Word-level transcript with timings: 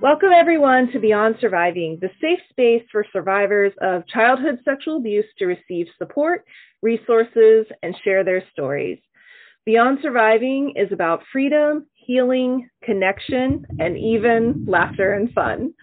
Welcome, 0.00 0.30
everyone, 0.32 0.92
to 0.92 1.00
Beyond 1.00 1.34
Surviving, 1.40 1.98
the 2.00 2.10
safe 2.20 2.38
space 2.50 2.84
for 2.92 3.04
survivors 3.12 3.72
of 3.82 4.06
childhood 4.06 4.60
sexual 4.64 4.98
abuse 4.98 5.24
to 5.38 5.46
receive 5.46 5.88
support, 5.98 6.44
resources, 6.82 7.66
and 7.82 7.96
share 8.04 8.22
their 8.22 8.44
stories. 8.52 9.00
Beyond 9.66 9.98
Surviving 10.00 10.74
is 10.76 10.92
about 10.92 11.24
freedom, 11.32 11.86
healing, 11.94 12.70
connection, 12.84 13.66
and 13.80 13.98
even 13.98 14.64
laughter 14.68 15.14
and 15.14 15.32
fun. 15.32 15.74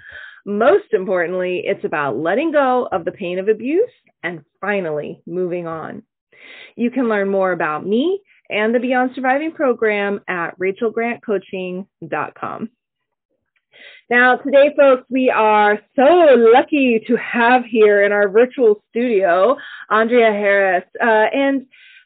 Most 0.46 0.94
importantly, 0.94 1.64
it's 1.66 1.84
about 1.84 2.16
letting 2.16 2.54
go 2.54 2.88
of 2.94 3.04
the 3.04 3.12
pain 3.12 3.38
of 3.38 3.50
abuse 3.50 3.92
and 4.24 4.46
finally 4.62 5.22
moving 5.28 5.68
on. 5.68 6.04
You 6.78 6.90
can 6.90 7.10
learn 7.10 7.30
more 7.30 7.52
about 7.52 7.86
me 7.86 8.22
and 8.50 8.74
the 8.74 8.80
Beyond 8.80 9.12
Surviving 9.14 9.52
program 9.52 10.22
at 10.30 10.58
rachelgrantcoaching.com. 10.58 12.70
Now, 14.08 14.36
today, 14.36 14.72
folks, 14.78 15.04
we 15.10 15.32
are 15.32 15.80
so 15.96 16.04
lucky 16.54 17.02
to 17.08 17.16
have 17.16 17.64
here 17.66 18.04
in 18.04 18.12
our 18.12 18.30
virtual 18.30 18.84
studio 18.92 19.58
Andrea 19.90 20.32
Harris. 20.32 20.84
Uh, 21.02 21.26
and 21.34 21.66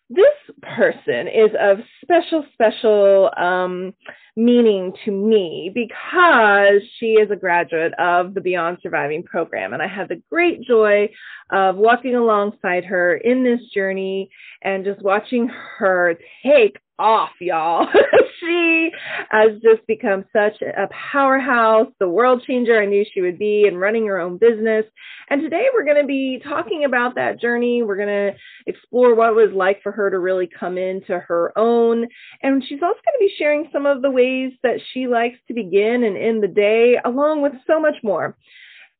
this 0.09 0.55
person 0.61 1.27
is 1.27 1.49
of 1.59 1.79
special, 2.01 2.45
special 2.53 3.29
um, 3.35 3.93
meaning 4.37 4.93
to 5.03 5.11
me 5.11 5.71
because 5.75 6.81
she 6.97 7.15
is 7.15 7.31
a 7.31 7.35
graduate 7.35 7.91
of 7.99 8.33
the 8.33 8.39
Beyond 8.39 8.77
Surviving 8.81 9.23
program. 9.23 9.73
And 9.73 9.81
I 9.81 9.87
had 9.87 10.07
the 10.07 10.21
great 10.29 10.61
joy 10.61 11.09
of 11.51 11.75
walking 11.75 12.15
alongside 12.15 12.85
her 12.85 13.17
in 13.17 13.43
this 13.43 13.59
journey 13.73 14.29
and 14.63 14.85
just 14.85 15.01
watching 15.01 15.49
her 15.49 16.17
take 16.43 16.77
off, 16.99 17.31
y'all. 17.39 17.87
she 18.39 18.89
has 19.29 19.53
just 19.63 19.87
become 19.87 20.25
such 20.33 20.61
a 20.61 20.87
powerhouse, 21.11 21.87
the 21.99 22.09
world 22.09 22.43
changer 22.45 22.79
I 22.79 22.85
knew 22.85 23.05
she 23.11 23.21
would 23.21 23.39
be, 23.39 23.65
and 23.67 23.79
running 23.79 24.05
her 24.07 24.19
own 24.19 24.37
business. 24.37 24.85
And 25.29 25.41
today 25.41 25.67
we're 25.73 25.85
going 25.85 26.01
to 26.01 26.07
be 26.07 26.41
talking 26.43 26.83
about 26.85 27.15
that 27.15 27.39
journey. 27.39 27.81
We're 27.81 27.95
going 27.95 28.07
to 28.07 28.31
explore 28.67 29.15
what 29.15 29.29
it 29.29 29.35
was 29.35 29.53
like 29.55 29.81
for 29.81 29.91
her 29.91 30.09
to 30.09 30.19
really 30.19 30.47
come 30.47 30.77
into 30.77 31.17
her 31.17 31.57
own. 31.57 32.07
And 32.43 32.63
she's 32.67 32.81
also 32.81 32.99
going 33.05 33.17
to 33.17 33.19
be 33.19 33.33
sharing 33.37 33.69
some 33.71 33.85
of 33.85 34.01
the 34.01 34.11
ways 34.11 34.51
that 34.63 34.79
she 34.93 35.07
likes 35.07 35.37
to 35.47 35.53
begin 35.53 36.03
and 36.03 36.17
end 36.17 36.43
the 36.43 36.47
day, 36.47 36.95
along 37.03 37.41
with 37.41 37.53
so 37.65 37.79
much 37.79 37.95
more. 38.03 38.35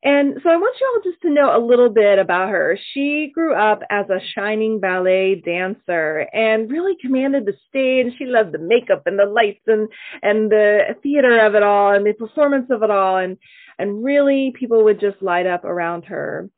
And 0.01 0.35
so 0.41 0.49
I 0.49 0.55
want 0.55 0.77
you 0.79 0.87
all 0.87 1.11
just 1.11 1.21
to 1.23 1.29
know 1.29 1.57
a 1.57 1.65
little 1.65 1.89
bit 1.89 2.19
about 2.19 2.49
her. 2.49 2.79
She 2.93 3.31
grew 3.33 3.53
up 3.53 3.81
as 3.89 4.05
a 4.09 4.21
shining 4.33 4.79
ballet 4.79 5.41
dancer 5.43 6.25
and 6.31 6.71
really 6.71 6.93
commanded 7.01 7.45
the 7.45 7.53
stage. 7.67 8.13
She 8.17 8.25
loved 8.25 8.53
the 8.53 8.59
makeup 8.59 9.03
and 9.05 9.19
the 9.19 9.25
lights 9.25 9.63
and 9.67 9.89
and 10.21 10.49
the 10.49 10.95
theater 11.03 11.45
of 11.45 11.53
it 11.55 11.63
all 11.63 11.93
and 11.93 12.05
the 12.05 12.13
performance 12.13 12.67
of 12.69 12.81
it 12.81 12.89
all 12.89 13.17
and 13.17 13.37
and 13.77 14.03
really 14.03 14.53
people 14.57 14.85
would 14.85 15.01
just 15.01 15.21
light 15.21 15.45
up 15.45 15.65
around 15.65 16.05
her. 16.05 16.49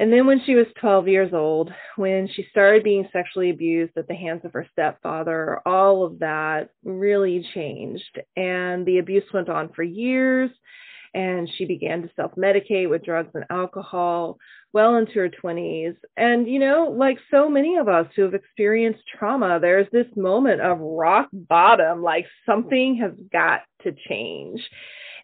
And 0.00 0.12
then 0.12 0.26
when 0.26 0.42
she 0.44 0.54
was 0.54 0.66
12 0.80 1.08
years 1.08 1.32
old, 1.34 1.70
when 1.96 2.26
she 2.34 2.46
started 2.50 2.82
being 2.82 3.06
sexually 3.12 3.50
abused 3.50 3.92
at 3.98 4.08
the 4.08 4.14
hands 4.14 4.40
of 4.44 4.54
her 4.54 4.66
stepfather, 4.72 5.60
all 5.66 6.04
of 6.04 6.20
that 6.20 6.70
really 6.82 7.46
changed. 7.54 8.18
And 8.34 8.86
the 8.86 8.98
abuse 8.98 9.24
went 9.32 9.50
on 9.50 9.68
for 9.74 9.82
years 9.82 10.50
and 11.14 11.48
she 11.56 11.64
began 11.64 12.02
to 12.02 12.10
self 12.16 12.32
medicate 12.36 12.88
with 12.88 13.04
drugs 13.04 13.30
and 13.34 13.44
alcohol 13.50 14.38
well 14.72 14.96
into 14.96 15.14
her 15.14 15.28
20s. 15.28 15.96
And, 16.16 16.46
you 16.46 16.58
know, 16.58 16.94
like 16.96 17.18
so 17.30 17.48
many 17.48 17.76
of 17.76 17.88
us 17.88 18.06
who 18.14 18.22
have 18.22 18.34
experienced 18.34 19.02
trauma, 19.18 19.58
there's 19.60 19.88
this 19.92 20.06
moment 20.16 20.60
of 20.60 20.78
rock 20.78 21.28
bottom, 21.32 22.02
like 22.02 22.26
something 22.46 22.96
has 23.02 23.12
got 23.32 23.62
to 23.82 23.92
change. 24.08 24.60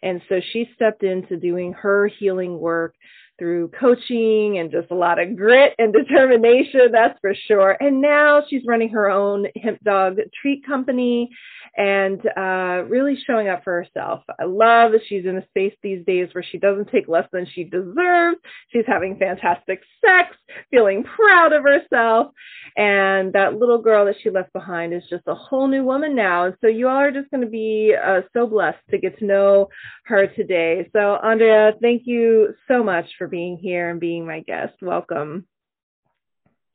And 0.03 0.21
so 0.29 0.41
she 0.51 0.69
stepped 0.75 1.03
into 1.03 1.37
doing 1.37 1.73
her 1.73 2.07
healing 2.07 2.59
work 2.59 2.93
through 3.39 3.69
coaching 3.79 4.57
and 4.57 4.71
just 4.71 4.91
a 4.91 4.95
lot 4.95 5.19
of 5.19 5.35
grit 5.35 5.73
and 5.77 5.93
determination, 6.07 6.89
that's 6.91 7.19
for 7.21 7.33
sure. 7.47 7.77
And 7.79 8.01
now 8.01 8.43
she's 8.49 8.63
running 8.67 8.89
her 8.89 9.09
own 9.09 9.45
hemp 9.61 9.83
dog 9.83 10.17
treat 10.41 10.65
company 10.65 11.29
and 11.77 12.19
uh, 12.35 12.83
really 12.89 13.17
showing 13.27 13.47
up 13.47 13.63
for 13.63 13.83
herself. 13.83 14.23
I 14.39 14.45
love 14.45 14.93
that 14.93 15.01
she's 15.07 15.25
in 15.25 15.37
a 15.37 15.45
space 15.47 15.75
these 15.83 16.03
days 16.05 16.29
where 16.33 16.43
she 16.43 16.57
doesn't 16.57 16.89
take 16.89 17.07
less 17.07 17.27
than 17.31 17.45
she 17.53 17.63
deserves. 17.63 18.37
She's 18.73 18.85
having 18.87 19.17
fantastic 19.17 19.81
sex, 20.03 20.35
feeling 20.71 21.03
proud 21.03 21.53
of 21.53 21.63
herself. 21.63 22.33
And 22.75 23.31
that 23.33 23.59
little 23.59 23.77
girl 23.77 24.05
that 24.05 24.15
she 24.23 24.31
left 24.31 24.53
behind 24.53 24.91
is 24.91 25.03
just 25.07 25.23
a 25.27 25.35
whole 25.35 25.67
new 25.67 25.83
woman 25.83 26.15
now. 26.15 26.45
And 26.45 26.55
so 26.61 26.67
you 26.67 26.87
all 26.87 26.97
are 26.97 27.11
just 27.11 27.29
going 27.29 27.43
to 27.43 27.49
be 27.49 27.93
uh, 27.95 28.21
so 28.33 28.47
blessed 28.47 28.79
to 28.89 28.97
get 28.97 29.19
to 29.19 29.25
know 29.25 29.69
her 30.05 30.25
today. 30.25 30.89
So, 30.93 31.17
Andrea, 31.23 31.73
thank 31.79 32.03
you 32.05 32.55
so 32.67 32.83
much 32.83 33.05
for 33.19 33.27
being 33.27 33.57
here 33.57 33.91
and 33.91 33.99
being 33.99 34.25
my 34.25 34.39
guest. 34.39 34.73
Welcome. 34.81 35.45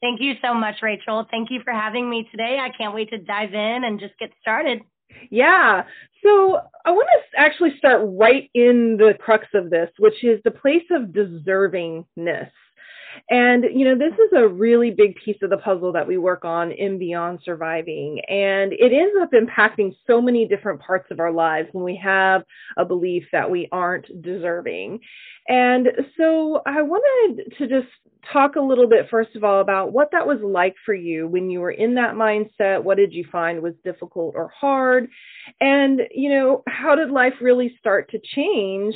Thank 0.01 0.21
you 0.21 0.35
so 0.43 0.53
much, 0.53 0.77
Rachel. 0.83 1.27
Thank 1.31 1.51
you 1.51 1.61
for 1.63 1.73
having 1.73 2.11
me 2.11 2.29
today. 2.31 2.59
I 2.61 2.77
can't 2.77 2.93
wait 2.93 3.11
to 3.11 3.19
dive 3.19 3.55
in 3.55 3.85
and 3.85 4.01
just 4.01 4.19
get 4.19 4.31
started. 4.41 4.83
Yeah. 5.31 5.85
So 6.23 6.61
I 6.85 6.91
want 6.93 7.09
to 7.33 7.41
actually 7.41 7.77
start 7.79 8.03
right 8.05 8.51
in 8.55 8.97
the 8.97 9.15
crux 9.19 9.47
of 9.55 9.71
this, 9.71 9.91
which 9.99 10.23
is 10.25 10.41
the 10.45 10.51
place 10.51 10.85
of 10.91 11.09
deservingness. 11.09 12.51
And, 13.31 13.65
you 13.75 13.85
know, 13.85 13.97
this 13.97 14.15
is 14.15 14.33
a 14.37 14.49
really 14.49 14.91
big 14.91 15.17
piece 15.17 15.37
of 15.43 15.51
the 15.51 15.59
puzzle 15.59 15.93
that 15.93 16.07
we 16.07 16.19
work 16.19 16.45
on 16.45 16.73
in 16.73 16.99
Beyond 16.99 17.41
Surviving. 17.45 18.21
And 18.29 18.73
it 18.73 18.93
ends 18.93 19.15
up 19.21 19.31
impacting 19.33 19.95
so 20.07 20.21
many 20.21 20.47
different 20.47 20.81
parts 20.81 21.11
of 21.11 21.21
our 21.21 21.33
lives 21.33 21.69
when 21.73 21.85
we 21.85 21.97
have 22.03 22.43
a 22.77 22.85
belief 22.85 23.25
that 23.33 23.51
we 23.51 23.69
aren't 23.73 24.23
deserving. 24.23 25.01
And 25.49 25.89
so 26.17 26.63
I 26.67 26.83
wanted 26.83 27.53
to 27.59 27.67
just 27.67 27.89
talk 28.33 28.55
a 28.55 28.61
little 28.61 28.89
bit, 28.89 29.09
first 29.11 29.35
of 29.35 29.43
all, 29.43 29.61
about 29.61 29.93
what 29.93 30.11
that 30.13 30.27
was 30.27 30.39
like 30.43 30.77
for 30.87 30.95
you 30.95 31.27
when 31.27 31.51
you 31.51 31.61
were 31.61 31.73
in 31.73 31.95
that 31.97 32.15
mindset. 32.15 32.83
What 32.83 32.97
did 32.97 33.13
you 33.13 33.25
find 33.33 33.61
was 33.61 33.75
difficult 33.83 34.35
or 34.37 34.49
hard? 34.49 35.09
And, 35.61 36.03
you 36.13 36.31
know, 36.31 36.63
how 36.69 36.95
did 36.95 37.11
life 37.11 37.35
really 37.41 37.75
start 37.81 38.11
to 38.11 38.21
change 38.35 38.95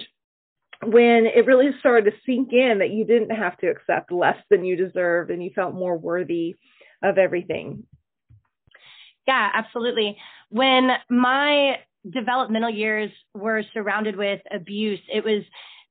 when 0.82 1.26
it 1.26 1.46
really 1.46 1.70
started 1.81 2.11
to 2.11 2.17
sink 2.26 2.52
in 2.52 2.78
that 2.78 2.90
you 2.90 3.05
didn't 3.05 3.31
have 3.31 3.56
to 3.58 3.69
accept 3.69 4.12
less 4.12 4.37
than 4.50 4.64
you 4.64 4.76
deserved 4.76 5.31
and 5.31 5.43
you 5.43 5.50
felt 5.55 5.75
more 5.75 5.96
worthy 5.96 6.56
of 7.02 7.19
everything. 7.19 7.84
Yeah, 9.26 9.50
absolutely. 9.55 10.17
When 10.50 10.90
my 11.11 11.76
developmental 12.08 12.70
years 12.70 13.11
were 13.34 13.62
surrounded 13.75 14.17
with 14.17 14.40
abuse, 14.52 15.00
it 15.12 15.25
was 15.25 15.43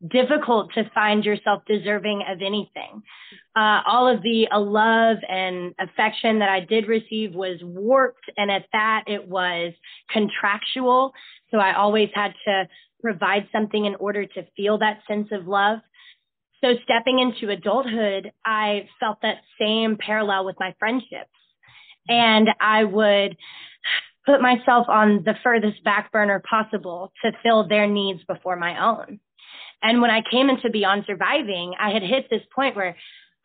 difficult 0.09 0.73
to 0.73 0.89
find 0.93 1.23
yourself 1.23 1.63
deserving 1.67 2.23
of 2.27 2.41
anything. 2.41 3.01
Uh, 3.55 3.81
all 3.87 4.07
of 4.07 4.21
the 4.23 4.47
uh, 4.51 4.59
love 4.59 5.17
and 5.27 5.73
affection 5.79 6.39
that 6.39 6.49
I 6.49 6.59
did 6.59 6.87
receive 6.87 7.33
was 7.33 7.57
warped, 7.63 8.29
and 8.37 8.51
at 8.51 8.65
that, 8.73 9.03
it 9.07 9.27
was 9.27 9.73
contractual. 10.09 11.13
So 11.51 11.57
I 11.57 11.75
always 11.75 12.09
had 12.13 12.33
to 12.45 12.67
provide 13.05 13.47
something 13.51 13.85
in 13.85 13.93
order 13.95 14.25
to 14.25 14.47
feel 14.57 14.79
that 14.79 14.99
sense 15.07 15.27
of 15.31 15.47
love. 15.47 15.77
So 16.63 16.73
stepping 16.83 17.19
into 17.19 17.53
adulthood, 17.53 18.31
I 18.43 18.89
felt 18.99 19.19
that 19.21 19.37
same 19.61 19.95
parallel 19.97 20.43
with 20.45 20.55
my 20.59 20.73
friendships. 20.79 21.29
And 22.07 22.49
I 22.59 22.83
would 22.83 23.37
put 24.25 24.41
myself 24.41 24.87
on 24.89 25.21
the 25.23 25.35
furthest 25.43 25.83
back 25.83 26.11
burner 26.11 26.41
possible 26.49 27.13
to 27.23 27.31
fill 27.43 27.67
their 27.67 27.85
needs 27.85 28.21
before 28.27 28.55
my 28.55 28.83
own. 28.83 29.19
And 29.83 30.01
when 30.01 30.09
I 30.09 30.23
came 30.31 30.49
into 30.49 30.71
Beyond 30.71 31.03
Surviving, 31.05 31.73
I 31.79 31.91
had 31.91 32.01
hit 32.01 32.27
this 32.31 32.41
point 32.55 32.75
where 32.75 32.95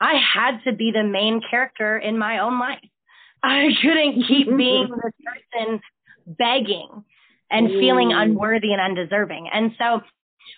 I 0.00 0.14
had 0.14 0.60
to 0.64 0.72
be 0.72 0.90
the 0.90 1.04
main 1.04 1.42
character 1.50 1.98
in 1.98 2.16
my 2.16 2.38
own 2.38 2.58
life. 2.58 2.78
I 3.42 3.68
couldn't 3.82 4.24
keep 4.26 4.48
mm-hmm. 4.48 4.56
being 4.56 4.88
this 4.88 5.12
person 5.22 5.80
begging 6.26 7.04
and 7.50 7.68
feeling 7.68 8.12
unworthy 8.12 8.72
and 8.72 8.80
undeserving. 8.80 9.48
And 9.52 9.72
so 9.78 10.00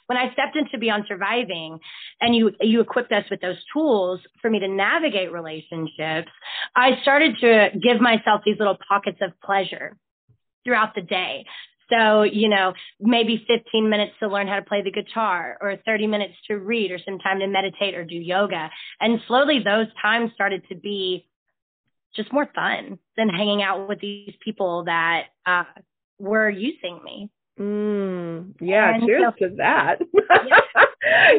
when 0.06 0.19
I 0.19 0.33
stepped 0.33 0.56
into 0.56 0.79
Beyond 0.79 1.05
Surviving 1.09 1.79
and 2.21 2.35
you 2.35 2.53
you 2.61 2.81
equipped 2.81 3.12
us 3.12 3.25
with 3.31 3.41
those 3.41 3.56
tools 3.73 4.21
for 4.41 4.50
me 4.50 4.59
to 4.59 4.69
navigate 4.69 5.33
relationships, 5.33 6.31
I 6.75 7.00
started 7.03 7.37
to 7.41 7.71
give 7.81 8.00
myself 8.00 8.43
these 8.44 8.59
little 8.59 8.79
pockets 8.89 9.19
of 9.21 9.33
pleasure 9.44 9.97
throughout 10.65 10.94
the 10.94 11.03
day. 11.03 11.44
So, 11.91 12.23
you 12.23 12.49
know, 12.49 12.73
maybe 13.00 13.44
15 13.47 13.91
minutes 13.91 14.12
to 14.21 14.29
learn 14.29 14.49
how 14.49 14.56
to 14.56 14.62
play 14.62 14.83
the 14.83 14.91
guitar 14.91 15.59
or 15.61 15.77
30 15.85 16.06
minutes 16.06 16.35
to 16.49 16.56
read 16.56 16.91
or 16.91 16.99
some 17.05 17.19
time 17.19 17.41
to 17.41 17.47
meditate 17.47 17.94
or 17.94 18.05
do 18.05 18.15
yoga. 18.15 18.71
And 19.00 19.21
slowly 19.29 19.59
those 19.62 19.89
times 20.00 20.31
started 20.35 20.62
to 20.71 20.75
be 20.75 21.27
just 22.17 22.33
more 22.33 22.49
fun 22.55 22.99
than 23.17 23.29
hanging 23.29 23.62
out 23.62 23.89
with 23.89 24.00
these 24.00 24.35
people 24.44 24.85
that 24.85 25.25
uh, 25.44 25.65
were 26.19 26.50
using 26.50 27.00
me. 27.05 27.31
Mm, 27.61 28.55
yeah, 28.61 28.94
and 28.94 29.05
cheers 29.05 29.25
so, 29.38 29.49
to 29.49 29.55
that. 29.56 29.99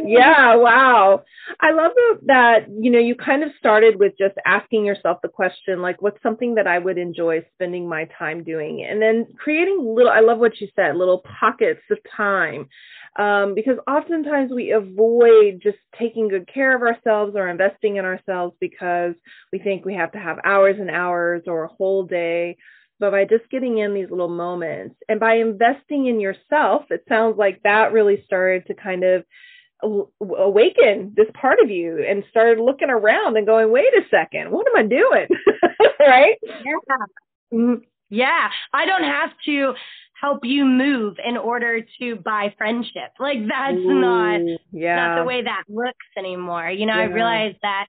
yeah, 0.05 0.55
wow. 0.55 1.23
I 1.59 1.71
love 1.71 1.91
that, 2.25 2.67
you 2.69 2.91
know, 2.91 2.99
you 2.99 3.15
kind 3.15 3.43
of 3.43 3.49
started 3.57 3.97
with 3.99 4.13
just 4.17 4.35
asking 4.45 4.85
yourself 4.85 5.19
the 5.23 5.29
question, 5.29 5.81
like, 5.81 6.01
what's 6.01 6.21
something 6.21 6.55
that 6.55 6.67
I 6.67 6.77
would 6.77 6.99
enjoy 6.99 7.45
spending 7.55 7.89
my 7.89 8.07
time 8.17 8.43
doing? 8.43 8.85
And 8.87 9.01
then 9.01 9.27
creating 9.37 9.79
little, 9.83 10.11
I 10.11 10.19
love 10.19 10.37
what 10.37 10.61
you 10.61 10.67
said, 10.75 10.95
little 10.95 11.23
pockets 11.39 11.81
of 11.89 11.97
time. 12.15 12.67
Um, 13.17 13.53
because 13.53 13.77
oftentimes 13.87 14.51
we 14.51 14.71
avoid 14.71 15.61
just 15.61 15.77
taking 15.99 16.29
good 16.29 16.51
care 16.51 16.75
of 16.75 16.81
ourselves 16.81 17.35
or 17.35 17.47
investing 17.47 17.97
in 17.97 18.05
ourselves 18.05 18.55
because 18.59 19.13
we 19.51 19.59
think 19.59 19.85
we 19.85 19.93
have 19.93 20.11
to 20.13 20.19
have 20.19 20.39
hours 20.43 20.77
and 20.79 20.89
hours 20.89 21.43
or 21.45 21.63
a 21.63 21.67
whole 21.67 22.03
day 22.03 22.57
but 22.99 23.11
by 23.11 23.25
just 23.25 23.49
getting 23.49 23.79
in 23.79 23.93
these 23.93 24.09
little 24.09 24.29
moments 24.29 24.95
and 25.09 25.19
by 25.19 25.35
investing 25.35 26.07
in 26.07 26.19
yourself, 26.19 26.83
it 26.89 27.03
sounds 27.09 27.37
like 27.37 27.61
that 27.63 27.91
really 27.91 28.23
started 28.25 28.65
to 28.67 28.73
kind 28.73 29.03
of 29.03 29.23
awaken 30.21 31.13
this 31.15 31.27
part 31.39 31.59
of 31.61 31.69
you 31.69 32.03
and 32.07 32.23
started 32.29 32.61
looking 32.61 32.89
around 32.89 33.35
and 33.35 33.45
going, 33.45 33.71
wait 33.71 33.93
a 33.93 34.01
second, 34.09 34.51
what 34.51 34.65
am 34.67 34.77
I 34.77 34.87
doing? 34.87 35.27
right? 35.99 36.37
Yeah. 36.41 36.95
Mm-hmm. 37.53 37.83
Yeah. 38.09 38.49
I 38.73 38.85
don't 38.85 39.03
have 39.03 39.31
to 39.45 39.73
help 40.21 40.45
you 40.45 40.63
move 40.63 41.17
in 41.23 41.35
order 41.35 41.81
to 41.99 42.15
buy 42.15 42.53
friendship. 42.57 43.11
Like 43.19 43.39
that's 43.47 43.75
Ooh, 43.75 43.99
not, 43.99 44.39
yeah. 44.71 44.95
not 44.95 45.19
the 45.19 45.25
way 45.25 45.43
that 45.43 45.63
looks 45.67 46.05
anymore. 46.17 46.69
You 46.69 46.85
know, 46.85 46.95
yeah. 46.95 47.01
I 47.01 47.05
realized 47.05 47.57
that 47.61 47.87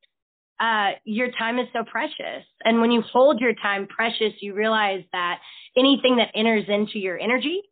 uh, 0.60 0.92
your 1.04 1.30
time 1.32 1.58
is 1.58 1.66
so 1.72 1.84
precious. 1.84 2.44
And 2.64 2.80
when 2.80 2.90
you 2.90 3.02
hold 3.02 3.40
your 3.40 3.54
time 3.54 3.86
precious, 3.86 4.32
you 4.40 4.54
realize 4.54 5.02
that 5.12 5.40
anything 5.76 6.16
that 6.16 6.30
enters 6.34 6.64
into 6.68 6.98
your 6.98 7.18
energy 7.18 7.62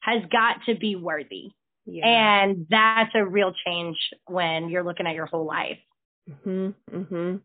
has 0.00 0.22
got 0.30 0.56
to 0.66 0.74
be 0.74 0.96
worthy. 0.96 1.50
Yeah. 1.86 2.06
And 2.06 2.66
that's 2.70 3.10
a 3.14 3.24
real 3.24 3.52
change 3.66 3.96
when 4.26 4.68
you're 4.68 4.84
looking 4.84 5.06
at 5.06 5.14
your 5.14 5.26
whole 5.26 5.46
life. 5.46 5.78
Mhm. 6.28 6.74
Mhm. 6.90 7.40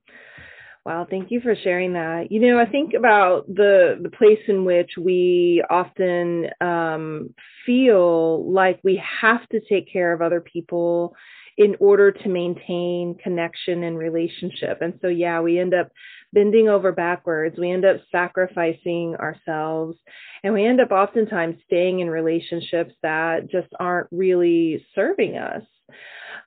Wow, 0.85 1.05
thank 1.09 1.31
you 1.31 1.41
for 1.41 1.53
sharing 1.53 1.93
that. 1.93 2.31
You 2.31 2.39
know, 2.39 2.57
I 2.57 2.65
think 2.65 2.93
about 2.93 3.45
the 3.47 3.99
the 4.01 4.09
place 4.09 4.39
in 4.47 4.63
which 4.63 4.91
we 4.97 5.61
often 5.69 6.49
um, 6.61 7.33
feel 7.65 8.49
like 8.49 8.79
we 8.83 8.95
have 9.21 9.47
to 9.49 9.59
take 9.67 9.91
care 9.91 10.13
of 10.13 10.21
other 10.21 10.39
people 10.39 11.13
in 11.57 11.75
order 11.79 12.11
to 12.11 12.29
maintain 12.29 13.17
connection 13.21 13.83
and 13.83 13.97
relationship. 13.97 14.79
And 14.81 14.93
so, 15.01 15.07
yeah, 15.07 15.41
we 15.41 15.59
end 15.59 15.73
up 15.73 15.91
bending 16.33 16.69
over 16.69 16.91
backwards. 16.91 17.57
We 17.57 17.71
end 17.71 17.85
up 17.85 17.97
sacrificing 18.11 19.15
ourselves. 19.15 19.97
And 20.43 20.53
we 20.53 20.65
end 20.65 20.79
up 20.79 20.91
oftentimes 20.91 21.55
staying 21.65 21.99
in 21.99 22.09
relationships 22.09 22.93
that 23.01 23.49
just 23.49 23.69
aren't 23.79 24.07
really 24.11 24.85
serving 24.93 25.37
us. 25.37 25.63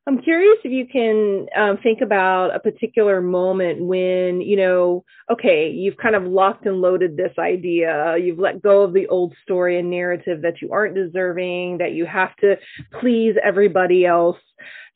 I'm 0.06 0.22
curious 0.22 0.58
if 0.64 0.72
you 0.72 0.86
can 0.86 1.46
um, 1.56 1.78
think 1.82 2.00
about 2.00 2.54
a 2.54 2.58
particular 2.58 3.20
moment 3.20 3.84
when, 3.84 4.40
you 4.40 4.56
know, 4.56 5.04
okay, 5.30 5.70
you've 5.70 5.98
kind 5.98 6.14
of 6.14 6.24
locked 6.24 6.66
and 6.66 6.80
loaded 6.80 7.16
this 7.16 7.32
idea. 7.38 8.16
You've 8.16 8.38
let 8.38 8.62
go 8.62 8.82
of 8.82 8.94
the 8.94 9.06
old 9.08 9.34
story 9.42 9.78
and 9.78 9.90
narrative 9.90 10.42
that 10.42 10.62
you 10.62 10.72
aren't 10.72 10.94
deserving, 10.94 11.78
that 11.78 11.92
you 11.92 12.06
have 12.06 12.34
to 12.36 12.56
please 13.00 13.34
everybody 13.44 14.06
else 14.06 14.38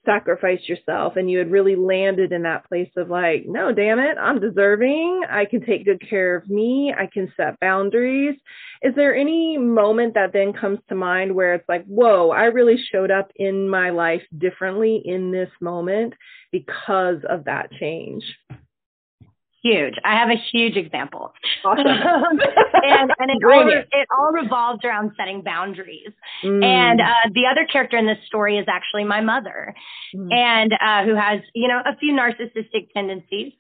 sacrificed 0.05 0.69
yourself 0.69 1.17
and 1.17 1.31
you 1.31 1.39
had 1.39 1.51
really 1.51 1.77
landed 1.77 2.33
in 2.33 2.43
that 2.43 2.69
place 2.69 2.91
of 2.97 3.11
like, 3.11 3.45
no, 3.47 3.73
damn 3.73 3.99
it, 3.99 4.17
I'm 4.21 4.41
deserving. 4.41 5.23
I 5.29 5.45
can 5.45 5.65
take 5.65 5.85
good 5.85 6.03
care 6.09 6.37
of 6.37 6.49
me. 6.49 6.95
I 6.97 7.09
can 7.13 7.33
set 7.37 7.59
boundaries. 7.61 8.37
Is 8.83 8.95
there 8.95 9.15
any 9.15 9.57
moment 9.57 10.15
that 10.15 10.33
then 10.33 10.53
comes 10.53 10.79
to 10.89 10.95
mind 10.95 11.35
where 11.35 11.55
it's 11.55 11.69
like, 11.69 11.85
whoa, 11.87 12.31
I 12.31 12.45
really 12.45 12.77
showed 12.93 13.11
up 13.11 13.31
in 13.37 13.69
my 13.69 13.91
life 13.91 14.23
differently 14.39 15.03
in 15.05 15.31
this 15.31 15.51
moment 15.61 16.15
because 16.53 17.19
of 17.29 17.45
that 17.45 17.71
change? 17.73 18.25
Huge. 19.65 19.95
I 20.05 20.15
have 20.15 20.29
a 20.29 20.41
huge 20.53 20.77
example. 20.77 21.33
Awesome. 21.65 21.87
and 21.87 23.11
and 23.19 23.31
it 23.31 23.45
all, 23.45 23.69
it 23.69 24.09
all 24.17 24.33
revolves 24.33 24.85
around 24.85 25.13
setting 25.17 25.43
boundaries. 25.43 26.11
Mm. 26.45 26.63
And 26.63 27.01
uh, 27.01 27.31
the 27.33 27.47
other 27.51 27.67
character 27.71 27.97
in 27.97 28.07
this 28.07 28.19
story 28.27 28.59
is 28.59 28.67
actually 28.69 29.05
my 29.05 29.21
mother, 29.21 29.75
mm. 30.15 30.33
and 30.33 30.73
uh, 30.75 31.05
who 31.05 31.15
has 31.15 31.41
you 31.55 31.69
know 31.69 31.81
a 31.85 31.97
few 31.97 32.13
narcissistic 32.13 32.93
tendencies. 32.93 33.53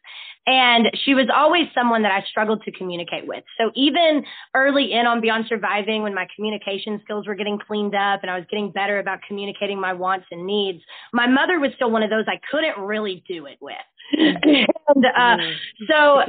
And 0.47 0.89
she 1.07 1.15
was 1.15 1.29
always 1.35 1.69
someone 1.75 2.03
that 2.03 2.13
I 2.13 2.23
struggled 2.29 2.63
to 2.65 2.73
communicate 2.73 3.27
with. 3.27 3.45
So 3.57 3.71
even 3.75 4.25
early 4.55 4.93
in 4.93 5.07
on 5.07 5.23
Beyond 5.23 5.47
Surviving, 5.49 6.03
when 6.03 6.15
my 6.15 6.27
communication 6.37 7.01
skills 7.03 7.27
were 7.27 7.35
getting 7.35 7.59
cleaned 7.59 7.95
up 7.95 8.21
and 8.21 8.31
I 8.31 8.37
was 8.37 8.45
getting 8.51 8.71
better 8.71 8.99
about 8.99 9.21
communicating 9.27 9.81
my 9.81 9.95
wants 9.95 10.27
and 10.31 10.47
needs, 10.47 10.83
my 11.15 11.27
mother 11.27 11.61
was 11.61 11.71
still 11.77 11.91
one 11.91 12.03
of 12.03 12.11
those 12.11 12.27
I 12.29 12.41
couldn't 12.51 12.77
really 12.79 13.25
do 13.27 13.47
it 13.47 13.57
with. 13.63 13.75
And 14.13 15.05
uh, 15.05 15.37
mm. 15.37 15.55
so 15.89 16.21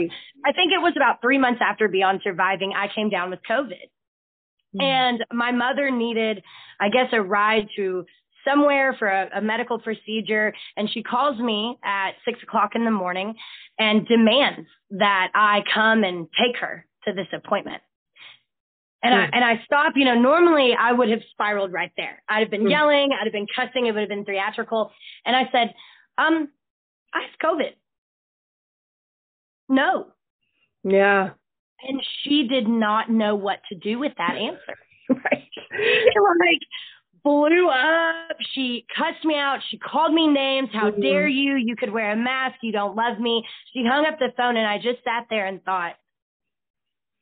I 0.46 0.52
think 0.54 0.72
it 0.72 0.82
was 0.82 0.94
about 0.96 1.22
three 1.22 1.38
months 1.38 1.62
after 1.64 1.88
Beyond 1.88 2.22
Surviving, 2.24 2.74
I 2.76 2.88
came 2.94 3.10
down 3.10 3.30
with 3.30 3.40
COVID. 3.50 3.90
Mm. 4.76 4.84
And 4.84 5.26
my 5.32 5.52
mother 5.52 5.92
needed, 5.92 6.44
I 6.80 6.90
guess, 6.90 7.10
a 7.12 7.22
ride 7.22 7.68
to 7.76 8.06
somewhere 8.48 8.96
for 8.98 9.08
a, 9.08 9.30
a, 9.38 9.42
medical 9.42 9.80
procedure. 9.80 10.54
And 10.78 10.90
she 10.92 11.02
calls 11.04 11.40
me 11.40 11.78
at 11.84 12.12
six 12.26 12.40
o'clock 12.44 12.72
in 12.76 12.86
the 12.86 12.92
morning 12.92 13.34
and 13.80 14.08
demands 14.08 14.68
that 14.92 15.30
I 15.34 15.62
come 15.74 16.04
and 16.04 16.28
take 16.40 16.58
her 16.62 16.86
to 17.06 17.14
this 17.14 17.28
appointment. 17.34 17.82
And 19.04 19.14
I, 19.14 19.30
and 19.34 19.46
I 19.46 19.62
stop, 19.66 19.94
you 19.96 20.06
know, 20.06 20.16
normally 20.16 20.72
I 20.80 20.92
would 20.92 21.10
have 21.10 21.20
spiraled 21.32 21.72
right 21.72 21.92
there. 21.96 22.24
I'd 22.28 22.40
have 22.40 22.50
been 22.50 22.66
mm. 22.66 22.72
yelling, 22.72 23.12
I'd 23.14 23.26
have 23.26 23.34
been 23.34 23.46
cussing, 23.56 23.86
it 23.86 23.92
would 23.92 24.00
have 24.00 24.10
been 24.10 24.26
theatrical. 24.26 24.92
And 25.26 25.36
I 25.36 25.44
said, 25.52 25.76
um, 26.18 26.50
I 27.16 27.22
have 27.22 27.40
COVID. 27.44 27.72
no. 29.70 30.08
Yeah. 30.84 31.32
And 31.88 32.02
she 32.24 32.48
did 32.48 32.68
not 32.68 33.10
know 33.10 33.34
what 33.36 33.60
to 33.70 33.76
do 33.76 33.98
with 34.00 34.12
that 34.18 34.36
answer. 34.38 34.78
right. 35.10 35.44
She 35.56 36.20
like 36.40 36.60
blew 37.24 37.70
up. 37.70 38.38
She 38.54 38.86
cussed 38.96 39.26
me 39.26 39.36
out. 39.36 39.60
She 39.70 39.78
called 39.80 40.14
me 40.14 40.28
names. 40.28 40.70
How 40.72 40.92
Mhm. 40.92 41.02
dare 41.02 41.28
you? 41.28 41.56
You 41.56 41.76
could 41.76 41.92
wear 41.92 42.12
a 42.12 42.16
mask. 42.16 42.58
You 42.62 42.72
don't 42.72 42.96
love 42.96 43.20
me. 43.20 43.44
She 43.74 43.84
hung 43.84 44.06
up 44.06 44.20
the 44.20 44.32
phone 44.38 44.58
and 44.58 44.68
I 44.68 44.78
just 44.78 45.04
sat 45.04 45.26
there 45.30 45.48
and 45.48 45.64
thought, 45.64 45.96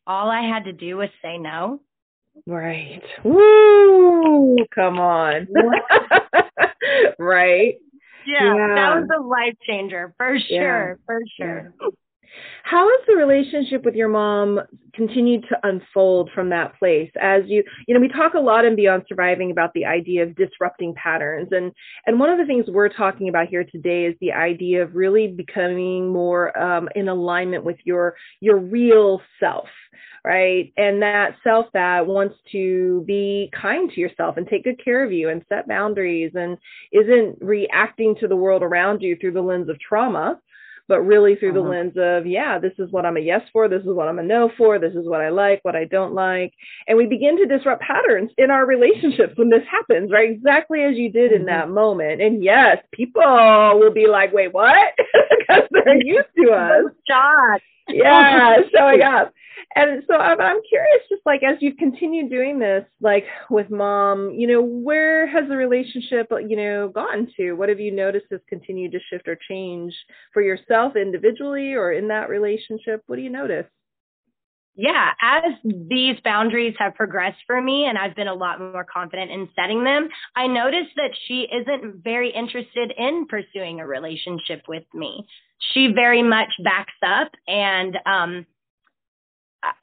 all 0.06 0.30
I 0.30 0.42
had 0.42 0.66
to 0.66 0.74
do 0.74 0.98
was 0.98 1.10
say 1.22 1.38
no. 1.38 1.80
Right. 2.46 3.02
Woo! 3.24 4.58
Come 4.76 5.00
on. 5.00 5.48
right. 7.20 7.76
Yeah, 8.26 8.56
Yeah. 8.56 8.76
that 8.76 8.96
was 9.02 9.10
a 9.16 9.22
life 9.22 9.56
changer 9.66 10.14
for 10.18 10.38
sure, 10.40 11.00
for 11.06 11.20
sure. 11.38 11.74
How 12.64 12.88
has 12.88 13.06
the 13.08 13.16
relationship 13.16 13.84
with 13.84 13.96
your 13.96 14.08
mom 14.08 14.60
continued 14.94 15.46
to 15.50 15.58
unfold 15.64 16.30
from 16.34 16.50
that 16.50 16.78
place? 16.80 17.12
As 17.22 17.44
you 17.46 17.64
you 17.88 17.94
know 17.94 18.00
we 18.00 18.08
talk 18.08 18.34
a 18.34 18.40
lot 18.40 18.66
in 18.66 18.76
beyond 18.76 19.04
surviving 19.08 19.52
about 19.52 19.74
the 19.74 19.86
idea 19.86 20.24
of 20.24 20.36
disrupting 20.36 20.94
patterns 20.96 21.50
and 21.52 21.72
and 22.06 22.20
one 22.20 22.30
of 22.30 22.38
the 22.38 22.46
things 22.46 22.66
we're 22.68 22.90
talking 22.90 23.30
about 23.30 23.48
here 23.48 23.64
today 23.64 24.06
is 24.06 24.16
the 24.22 24.32
idea 24.32 24.82
of 24.84 24.96
really 24.96 25.28
becoming 25.28 26.12
more 26.12 26.58
um, 26.58 26.90
in 26.96 27.10
alignment 27.10 27.64
with 27.64 27.78
your 27.84 28.16
your 28.40 28.58
real 28.58 29.22
self 29.40 29.68
right? 30.26 30.72
And 30.78 31.02
that 31.02 31.36
self 31.44 31.66
that 31.74 32.08
wants 32.08 32.36
to 32.54 33.04
be 33.06 33.52
kind 33.60 33.92
to 33.92 34.00
yourself 34.00 34.38
and 34.38 34.48
take 34.48 34.64
good 34.64 34.82
care 34.84 35.04
of 35.04 35.12
you 35.12 35.30
and 35.30 35.44
set 35.50 35.68
boundaries 35.68 36.32
and 36.34 36.58
isn't 36.94 37.38
reacting 37.42 38.16
to 38.22 38.28
the 38.28 38.36
world 38.36 38.64
around 38.64 39.02
you 39.02 39.18
through 39.20 39.34
the 39.34 39.42
lens 39.42 39.68
of 39.68 39.78
trauma 39.80 40.40
but 40.88 41.02
really 41.02 41.36
through 41.36 41.54
the 41.54 41.60
Uh-huh. 41.60 41.70
lens 41.70 41.94
of, 41.98 42.26
yeah, 42.26 42.60
this 42.60 42.74
is 42.80 42.92
what 42.92 43.06
I'm 43.06 43.18
a 43.18 43.22
yes 43.22 43.42
for, 43.54 43.68
this 43.68 43.82
is 43.84 43.94
what 43.94 44.08
I'm 44.08 44.20
a 44.20 44.24
no 44.24 44.50
for, 44.58 44.80
this 44.80 44.94
is 44.96 45.08
what 45.08 45.22
I 45.22 45.30
like, 45.30 45.60
what 45.64 45.76
I 45.76 45.86
don't 45.86 46.14
like. 46.14 46.54
And 46.88 46.98
we 46.98 47.06
begin 47.06 47.38
to 47.38 47.46
disrupt 47.46 47.82
patterns 47.82 48.32
in 48.38 48.52
our 48.52 48.66
relationships 48.66 49.34
when 49.38 49.50
this 49.50 49.64
happens, 49.70 50.12
right? 50.12 50.30
Exactly 50.30 50.84
as 50.84 50.96
you 50.98 51.10
did 51.12 51.32
in 51.32 51.44
Mhm. 51.44 51.48
that 51.48 51.70
moment. 51.70 52.22
And 52.22 52.44
yes, 52.44 52.78
people 52.92 53.22
will 53.80 53.94
be 53.94 54.08
like, 54.08 54.34
wait, 54.34 54.54
what? 54.54 54.94
Because 55.48 55.64
they're 55.72 56.02
used 56.04 56.28
to 56.38 56.52
us 56.52 56.86
Shot. 57.10 57.62
yeah, 57.90 58.58
showing 58.76 59.02
up. 59.02 59.34
And 59.76 60.04
so 60.08 60.16
I'm, 60.16 60.62
curious, 60.70 61.02
just 61.10 61.22
like 61.26 61.42
as 61.44 61.58
you've 61.60 61.78
continued 61.78 62.30
doing 62.30 62.60
this, 62.60 62.86
like 63.02 63.26
with 63.50 63.70
mom, 63.70 64.32
you 64.32 64.48
know, 64.48 64.62
where 64.62 65.28
has 65.28 65.48
the 65.50 65.56
relationship, 65.56 66.28
you 66.48 66.56
know, 66.56 66.90
gotten 66.90 67.28
to? 67.38 67.54
What 67.54 67.70
have 67.70 67.80
you 67.80 67.92
noticed 67.92 68.28
has 68.32 68.42
continued 68.48 68.92
to 68.92 69.00
shift 69.10 69.28
or 69.28 69.38
change 69.50 69.94
for 70.34 70.42
yourself 70.42 70.96
individually 70.96 71.74
or 71.74 71.92
in 71.92 72.08
that 72.10 72.30
relationship? 72.30 73.04
What 73.08 73.16
do 73.16 73.22
you 73.22 73.32
notice? 73.32 73.66
yeah, 74.76 75.12
as 75.22 75.54
these 75.64 76.16
boundaries 76.24 76.74
have 76.80 76.96
progressed 76.96 77.38
for 77.46 77.62
me 77.62 77.86
and 77.86 77.98
I've 77.98 78.16
been 78.16 78.28
a 78.28 78.34
lot 78.34 78.60
more 78.60 78.86
confident 78.92 79.30
in 79.30 79.48
setting 79.56 79.84
them, 79.84 80.10
I 80.36 80.48
noticed 80.48 80.96
that 80.96 81.12
she 81.28 81.48
isn't 81.52 82.04
very 82.04 82.32
interested 82.32 82.92
in 82.98 83.28
pursuing 83.30 83.80
a 83.80 83.88
relationship 83.88 84.64
with 84.68 84.84
me. 84.94 85.28
She 85.74 85.92
very 85.94 86.24
much 86.24 86.50
backs 86.64 86.94
up 87.06 87.32
and 87.48 87.98
um 88.06 88.46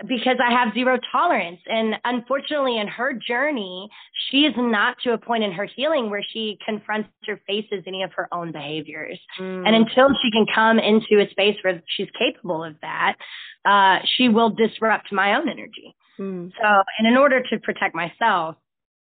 because 0.07 0.37
I 0.45 0.53
have 0.53 0.75
zero 0.75 0.99
tolerance. 1.11 1.61
And 1.67 1.95
unfortunately, 2.05 2.79
in 2.79 2.89
her 2.89 3.13
journey, 3.13 3.89
she 4.31 4.39
is 4.39 4.55
not 4.57 4.97
to 5.05 5.13
a 5.13 5.19
point 5.19 5.45
in 5.45 5.53
her 5.53 5.65
healing 5.65 6.11
where 6.11 6.23
she 6.33 6.59
confronts 6.65 7.09
or 7.29 7.41
faces 7.47 7.85
any 7.87 8.03
of 8.03 8.13
her 8.15 8.29
own 8.33 8.53
behaviors. 8.53 9.19
Mm. 9.39 9.67
And 9.67 9.77
until 9.77 10.09
she 10.23 10.31
can 10.31 10.47
come 10.55 10.79
into 10.79 11.23
a 11.23 11.31
space 11.31 11.57
where 11.63 11.83
she's 11.97 12.09
capable 12.19 12.65
of 12.65 12.77
that, 12.83 13.17
uh, 13.65 13.99
she 14.17 14.29
will 14.29 14.51
disrupt 14.51 15.13
my 15.13 15.37
own 15.37 15.49
energy. 15.49 15.95
Mm. 16.19 16.53
So, 16.61 16.83
and 16.99 17.07
in 17.07 17.17
order 17.17 17.43
to 17.51 17.59
protect 17.59 17.95
myself, 17.95 18.57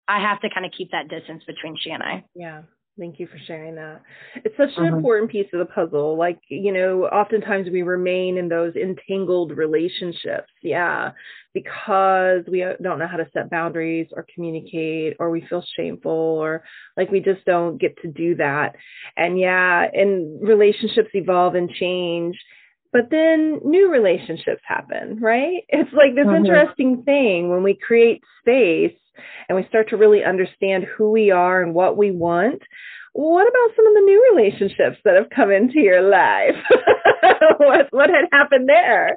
I 0.08 0.20
have 0.20 0.40
to 0.40 0.50
kind 0.50 0.66
of 0.66 0.72
keep 0.76 0.90
that 0.90 1.08
distance 1.08 1.42
between 1.46 1.76
she 1.80 1.90
and 1.90 2.02
I. 2.02 2.24
Yeah. 2.34 2.62
Thank 3.00 3.18
you 3.18 3.26
for 3.26 3.38
sharing 3.46 3.76
that. 3.76 4.02
It's 4.44 4.54
such 4.58 4.76
an 4.76 4.84
Mhm. 4.84 4.96
important 4.98 5.30
piece 5.30 5.50
of 5.54 5.58
the 5.58 5.64
puzzle. 5.64 6.16
Like, 6.16 6.38
you 6.48 6.70
know, 6.70 7.06
oftentimes 7.06 7.70
we 7.70 7.80
remain 7.80 8.36
in 8.36 8.46
those 8.46 8.76
entangled 8.76 9.56
relationships. 9.56 10.52
Yeah. 10.60 11.12
Because 11.54 12.46
we 12.46 12.60
don't 12.60 12.98
know 12.98 13.06
how 13.06 13.16
to 13.16 13.26
set 13.32 13.48
boundaries 13.48 14.12
or 14.12 14.26
communicate, 14.34 15.16
or 15.18 15.30
we 15.30 15.40
feel 15.40 15.62
shameful, 15.76 16.12
or 16.12 16.62
like 16.98 17.10
we 17.10 17.20
just 17.20 17.42
don't 17.46 17.78
get 17.78 17.96
to 18.02 18.08
do 18.08 18.34
that. 18.34 18.76
And 19.16 19.38
yeah, 19.38 19.88
and 19.94 20.46
relationships 20.46 21.10
evolve 21.14 21.54
and 21.54 21.70
change. 21.70 22.38
But 22.92 23.08
then 23.08 23.60
new 23.64 23.88
relationships 23.90 24.62
happen, 24.66 25.20
right? 25.20 25.64
It's 25.70 25.92
like 25.94 26.14
this 26.14 26.26
Mhm. 26.26 26.36
interesting 26.36 27.02
thing 27.04 27.48
when 27.48 27.62
we 27.62 27.74
create 27.74 28.22
space 28.40 28.92
and 29.48 29.56
we 29.56 29.66
start 29.68 29.88
to 29.90 29.96
really 29.96 30.24
understand 30.24 30.84
who 30.96 31.10
we 31.10 31.30
are 31.30 31.62
and 31.62 31.74
what 31.74 31.96
we 31.96 32.10
want, 32.10 32.62
what 33.12 33.42
about 33.42 33.76
some 33.76 33.86
of 33.86 33.94
the 33.94 34.00
new 34.00 34.34
relationships 34.34 34.98
that 35.04 35.16
have 35.16 35.30
come 35.34 35.50
into 35.50 35.80
your 35.80 36.02
life? 36.02 36.56
what 37.58 37.86
what 37.90 38.08
had 38.10 38.26
happened 38.32 38.68
there? 38.68 39.16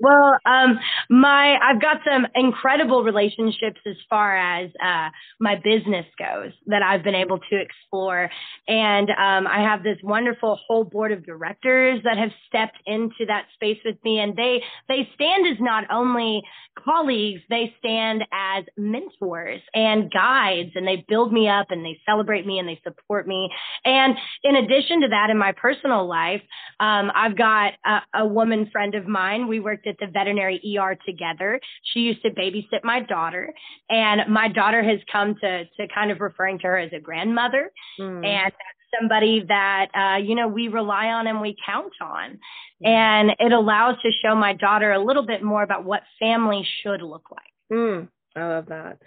Well, 0.00 0.38
um, 0.44 0.78
my 1.10 1.56
I've 1.62 1.80
got 1.80 1.98
some 2.04 2.26
incredible 2.34 3.02
relationships 3.04 3.80
as 3.86 3.96
far 4.08 4.36
as 4.36 4.70
uh, 4.84 5.08
my 5.40 5.56
business 5.56 6.06
goes 6.18 6.52
that 6.66 6.82
I've 6.82 7.02
been 7.02 7.14
able 7.14 7.38
to 7.38 7.60
explore, 7.60 8.30
and 8.66 9.10
um, 9.10 9.46
I 9.46 9.60
have 9.62 9.82
this 9.82 9.98
wonderful 10.02 10.58
whole 10.66 10.84
board 10.84 11.12
of 11.12 11.24
directors 11.24 12.00
that 12.04 12.18
have 12.18 12.30
stepped 12.48 12.78
into 12.86 13.26
that 13.26 13.46
space 13.54 13.78
with 13.84 13.96
me, 14.04 14.20
and 14.20 14.36
they 14.36 14.62
they 14.88 15.08
stand 15.14 15.46
as 15.46 15.58
not 15.60 15.84
only 15.90 16.42
colleagues, 16.84 17.42
they 17.50 17.74
stand 17.78 18.24
as 18.32 18.64
mentors 18.76 19.60
and 19.74 20.10
guides, 20.12 20.70
and 20.74 20.86
they 20.86 21.04
build 21.08 21.32
me 21.32 21.48
up 21.48 21.66
and 21.70 21.84
they 21.84 21.98
celebrate 22.06 22.46
me 22.48 22.58
and 22.58 22.68
they 22.68 22.80
support 22.82 23.28
me. 23.28 23.48
And 23.84 24.16
in 24.42 24.56
addition 24.56 25.00
to 25.02 25.08
that, 25.08 25.30
in 25.30 25.38
my 25.38 25.52
personal 25.52 26.02
life, 26.08 26.42
um, 26.80 27.12
I've 27.14 27.36
got 27.36 27.74
a, 27.84 27.98
a 28.22 28.26
woman 28.26 28.68
friend 28.72 28.94
of 28.96 29.06
mine. 29.06 29.46
We 29.46 29.60
worked 29.60 29.86
at 29.86 29.96
the 30.00 30.06
veterinary 30.06 30.58
ER 30.76 30.96
together. 31.06 31.60
She 31.92 32.00
used 32.00 32.22
to 32.22 32.30
babysit 32.30 32.82
my 32.82 33.00
daughter, 33.00 33.52
and 33.90 34.16
my 34.32 34.48
daughter 34.48 34.82
has 34.82 34.98
come 35.12 35.36
to 35.42 35.64
to 35.76 35.82
kind 35.94 36.10
of 36.10 36.20
referring 36.20 36.58
to 36.60 36.66
her 36.68 36.78
as 36.78 36.92
a 36.92 37.00
grandmother, 37.08 37.70
Mm. 38.00 38.24
and 38.24 38.52
that's 38.52 39.00
somebody 39.00 39.44
that 39.48 39.86
uh, 39.94 40.16
you 40.16 40.34
know 40.34 40.48
we 40.48 40.68
rely 40.68 41.06
on 41.06 41.26
and 41.26 41.40
we 41.40 41.54
count 41.66 41.92
on, 42.00 42.38
and 42.82 43.30
it 43.38 43.52
allows 43.52 43.96
to 44.02 44.10
show 44.22 44.34
my 44.34 44.52
daughter 44.54 44.92
a 44.92 45.04
little 45.04 45.26
bit 45.26 45.42
more 45.42 45.62
about 45.62 45.84
what 45.84 46.02
family 46.18 46.66
should 46.82 47.02
look 47.02 47.26
like. 47.30 47.52
Mm, 47.72 48.08
I 48.36 48.46
love 48.48 48.66
that. 48.66 48.98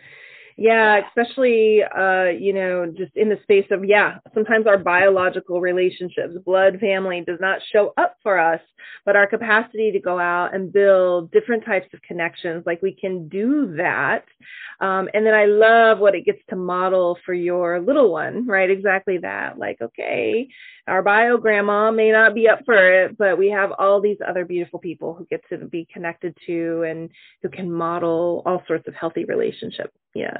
Yeah, 0.61 1.01
especially 1.07 1.81
uh, 1.83 2.25
you 2.25 2.53
know, 2.53 2.85
just 2.95 3.11
in 3.15 3.29
the 3.29 3.39
space 3.41 3.65
of 3.71 3.83
yeah, 3.83 4.19
sometimes 4.35 4.67
our 4.67 4.77
biological 4.77 5.59
relationships, 5.59 6.35
blood 6.45 6.79
family 6.79 7.23
does 7.25 7.39
not 7.41 7.61
show 7.73 7.93
up 7.97 8.15
for 8.21 8.37
us, 8.37 8.61
but 9.05 9.15
our 9.15 9.27
capacity 9.27 9.91
to 9.91 9.99
go 9.99 10.19
out 10.19 10.53
and 10.53 10.71
build 10.71 11.31
different 11.31 11.65
types 11.65 11.87
of 11.93 12.01
connections, 12.01 12.63
like 12.65 12.81
we 12.81 12.93
can 12.93 13.27
do 13.27 13.75
that. 13.77 14.25
Um, 14.79 15.09
and 15.13 15.25
then 15.25 15.33
I 15.33 15.45
love 15.45 15.99
what 15.99 16.15
it 16.15 16.25
gets 16.25 16.39
to 16.49 16.55
model 16.55 17.17
for 17.25 17.33
your 17.33 17.79
little 17.79 18.11
one, 18.11 18.47
right? 18.47 18.69
Exactly 18.69 19.17
that. 19.19 19.57
Like, 19.57 19.79
okay, 19.81 20.47
our 20.87 21.03
bio 21.03 21.37
grandma 21.37 21.91
may 21.91 22.11
not 22.11 22.33
be 22.33 22.49
up 22.49 22.61
for 22.65 23.03
it, 23.03 23.17
but 23.17 23.37
we 23.37 23.49
have 23.49 23.71
all 23.77 24.01
these 24.01 24.17
other 24.27 24.45
beautiful 24.45 24.79
people 24.79 25.13
who 25.13 25.25
get 25.25 25.41
to 25.49 25.57
be 25.57 25.87
connected 25.93 26.35
to 26.47 26.83
and 26.83 27.09
who 27.43 27.49
can 27.49 27.71
model 27.71 28.41
all 28.45 28.63
sorts 28.67 28.87
of 28.87 28.95
healthy 28.95 29.25
relationships. 29.25 29.95
Yeah. 30.15 30.37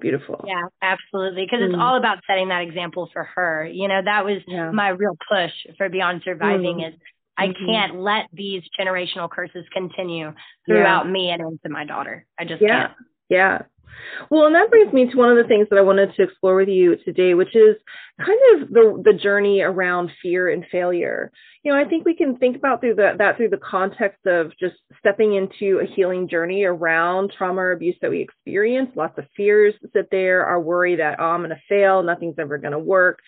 Beautiful. 0.00 0.42
Yeah, 0.46 0.62
absolutely. 0.80 1.44
Because 1.44 1.60
it's 1.62 1.74
Mm. 1.74 1.82
all 1.82 1.96
about 1.96 2.24
setting 2.26 2.48
that 2.48 2.62
example 2.62 3.10
for 3.12 3.24
her. 3.24 3.66
You 3.66 3.88
know, 3.88 4.00
that 4.02 4.24
was 4.24 4.42
Yeah. 4.46 4.70
my 4.70 4.88
real 4.88 5.16
push 5.28 5.52
for 5.76 5.90
Beyond 5.90 6.22
Surviving 6.22 6.78
Mm. 6.78 6.88
is 6.88 6.94
I 7.38 7.48
Mhm. 7.48 7.66
can't 7.66 7.94
let 8.00 8.26
these 8.32 8.62
generational 8.78 9.30
curses 9.30 9.66
continue 9.72 10.32
throughout 10.66 11.08
me 11.08 11.30
and 11.30 11.40
into 11.42 11.68
my 11.68 11.84
daughter. 11.84 12.26
I 12.38 12.44
just 12.44 12.62
Yeah. 12.62 12.88
can't. 12.88 12.92
Yeah. 13.28 13.62
Well, 14.30 14.46
and 14.46 14.54
that 14.54 14.70
brings 14.70 14.92
me 14.92 15.10
to 15.10 15.16
one 15.16 15.30
of 15.30 15.36
the 15.36 15.44
things 15.44 15.68
that 15.68 15.78
I 15.78 15.82
wanted 15.82 16.14
to 16.14 16.22
explore 16.22 16.56
with 16.56 16.68
you 16.68 16.96
today, 16.96 17.34
which 17.34 17.54
is 17.54 17.76
kind 18.20 18.38
of 18.54 18.70
the 18.70 19.02
the 19.04 19.12
journey 19.12 19.60
around 19.60 20.10
fear 20.22 20.48
and 20.48 20.66
failure. 20.66 21.30
You 21.62 21.72
know, 21.72 21.78
I 21.78 21.84
think 21.84 22.04
we 22.04 22.14
can 22.14 22.36
think 22.36 22.56
about 22.56 22.80
through 22.80 22.94
that 22.96 23.18
that 23.18 23.36
through 23.36 23.50
the 23.50 23.58
context 23.58 24.26
of 24.26 24.52
just 24.58 24.76
stepping 24.98 25.34
into 25.34 25.80
a 25.80 25.84
healing 25.84 26.26
journey 26.28 26.64
around 26.64 27.32
trauma 27.32 27.60
or 27.60 27.72
abuse 27.72 27.96
that 28.00 28.10
we 28.10 28.20
experience. 28.20 28.90
Lots 28.96 29.18
of 29.18 29.26
fears 29.36 29.74
sit 29.92 30.08
there, 30.10 30.44
our 30.46 30.60
worry 30.60 30.96
that 30.96 31.20
oh, 31.20 31.24
I'm 31.24 31.40
going 31.40 31.50
to 31.50 31.60
fail, 31.68 32.02
nothing's 32.02 32.38
ever 32.38 32.58
going 32.58 32.72
to 32.72 32.78
work. 32.78 33.20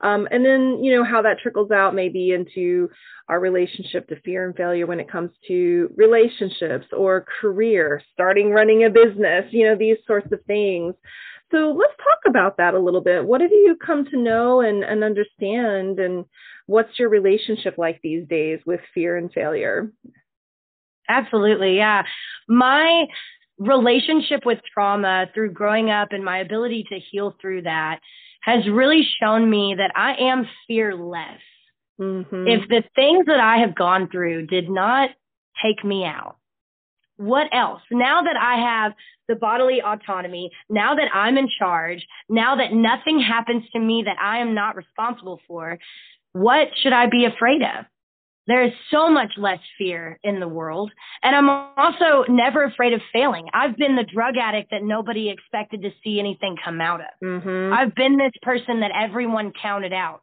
Um, 0.00 0.28
and 0.30 0.44
then, 0.44 0.82
you 0.82 0.94
know, 0.94 1.04
how 1.04 1.22
that 1.22 1.38
trickles 1.38 1.70
out 1.70 1.94
maybe 1.94 2.32
into 2.32 2.88
our 3.28 3.40
relationship 3.40 4.08
to 4.08 4.20
fear 4.20 4.46
and 4.46 4.56
failure 4.56 4.86
when 4.86 5.00
it 5.00 5.10
comes 5.10 5.30
to 5.48 5.90
relationships 5.96 6.86
or 6.96 7.26
career, 7.40 8.02
starting 8.12 8.50
running 8.50 8.84
a 8.84 8.90
business, 8.90 9.44
you 9.50 9.66
know, 9.66 9.76
these 9.76 9.96
sorts 10.06 10.30
of 10.32 10.44
things. 10.46 10.94
So 11.50 11.74
let's 11.78 11.96
talk 11.96 12.18
about 12.28 12.56
that 12.56 12.74
a 12.74 12.78
little 12.78 13.00
bit. 13.00 13.24
What 13.24 13.40
have 13.40 13.52
you 13.52 13.76
come 13.84 14.04
to 14.06 14.18
know 14.18 14.60
and, 14.60 14.82
and 14.82 15.04
understand, 15.04 15.98
and 15.98 16.24
what's 16.66 16.98
your 16.98 17.08
relationship 17.08 17.78
like 17.78 18.00
these 18.02 18.26
days 18.26 18.60
with 18.66 18.80
fear 18.92 19.16
and 19.16 19.32
failure? 19.32 19.92
Absolutely, 21.08 21.76
yeah. 21.76 22.02
My 22.48 23.06
relationship 23.58 24.44
with 24.44 24.58
trauma 24.72 25.26
through 25.32 25.52
growing 25.52 25.90
up 25.90 26.08
and 26.10 26.24
my 26.24 26.38
ability 26.38 26.84
to 26.90 26.98
heal 26.98 27.34
through 27.40 27.62
that 27.62 28.00
has 28.46 28.66
really 28.68 29.02
shown 29.20 29.50
me 29.50 29.74
that 29.76 29.90
I 29.96 30.14
am 30.30 30.46
fearless. 30.68 31.42
Mm-hmm. 32.00 32.46
If 32.46 32.68
the 32.68 32.84
things 32.94 33.26
that 33.26 33.40
I 33.40 33.58
have 33.58 33.74
gone 33.74 34.08
through 34.08 34.46
did 34.46 34.70
not 34.70 35.10
take 35.62 35.84
me 35.84 36.04
out, 36.04 36.36
what 37.16 37.48
else? 37.52 37.82
Now 37.90 38.22
that 38.22 38.36
I 38.36 38.60
have 38.60 38.92
the 39.26 39.34
bodily 39.34 39.82
autonomy, 39.82 40.52
now 40.70 40.94
that 40.94 41.08
I'm 41.12 41.36
in 41.36 41.48
charge, 41.58 42.06
now 42.28 42.56
that 42.56 42.72
nothing 42.72 43.18
happens 43.18 43.64
to 43.72 43.80
me 43.80 44.04
that 44.06 44.18
I 44.20 44.38
am 44.38 44.54
not 44.54 44.76
responsible 44.76 45.40
for, 45.48 45.80
what 46.32 46.68
should 46.80 46.92
I 46.92 47.06
be 47.06 47.24
afraid 47.24 47.62
of? 47.62 47.86
There 48.46 48.62
is 48.64 48.72
so 48.90 49.10
much 49.10 49.32
less 49.36 49.58
fear 49.76 50.18
in 50.22 50.38
the 50.40 50.48
world. 50.48 50.92
And 51.22 51.34
I'm 51.34 51.48
also 51.76 52.24
never 52.28 52.64
afraid 52.64 52.92
of 52.92 53.00
failing. 53.12 53.46
I've 53.52 53.76
been 53.76 53.96
the 53.96 54.04
drug 54.04 54.36
addict 54.36 54.70
that 54.70 54.82
nobody 54.82 55.30
expected 55.30 55.82
to 55.82 55.90
see 56.04 56.20
anything 56.20 56.56
come 56.64 56.80
out 56.80 57.00
of. 57.00 57.06
Mm-hmm. 57.22 57.72
I've 57.72 57.94
been 57.94 58.16
this 58.16 58.32
person 58.42 58.80
that 58.80 58.92
everyone 58.94 59.52
counted 59.60 59.92
out. 59.92 60.22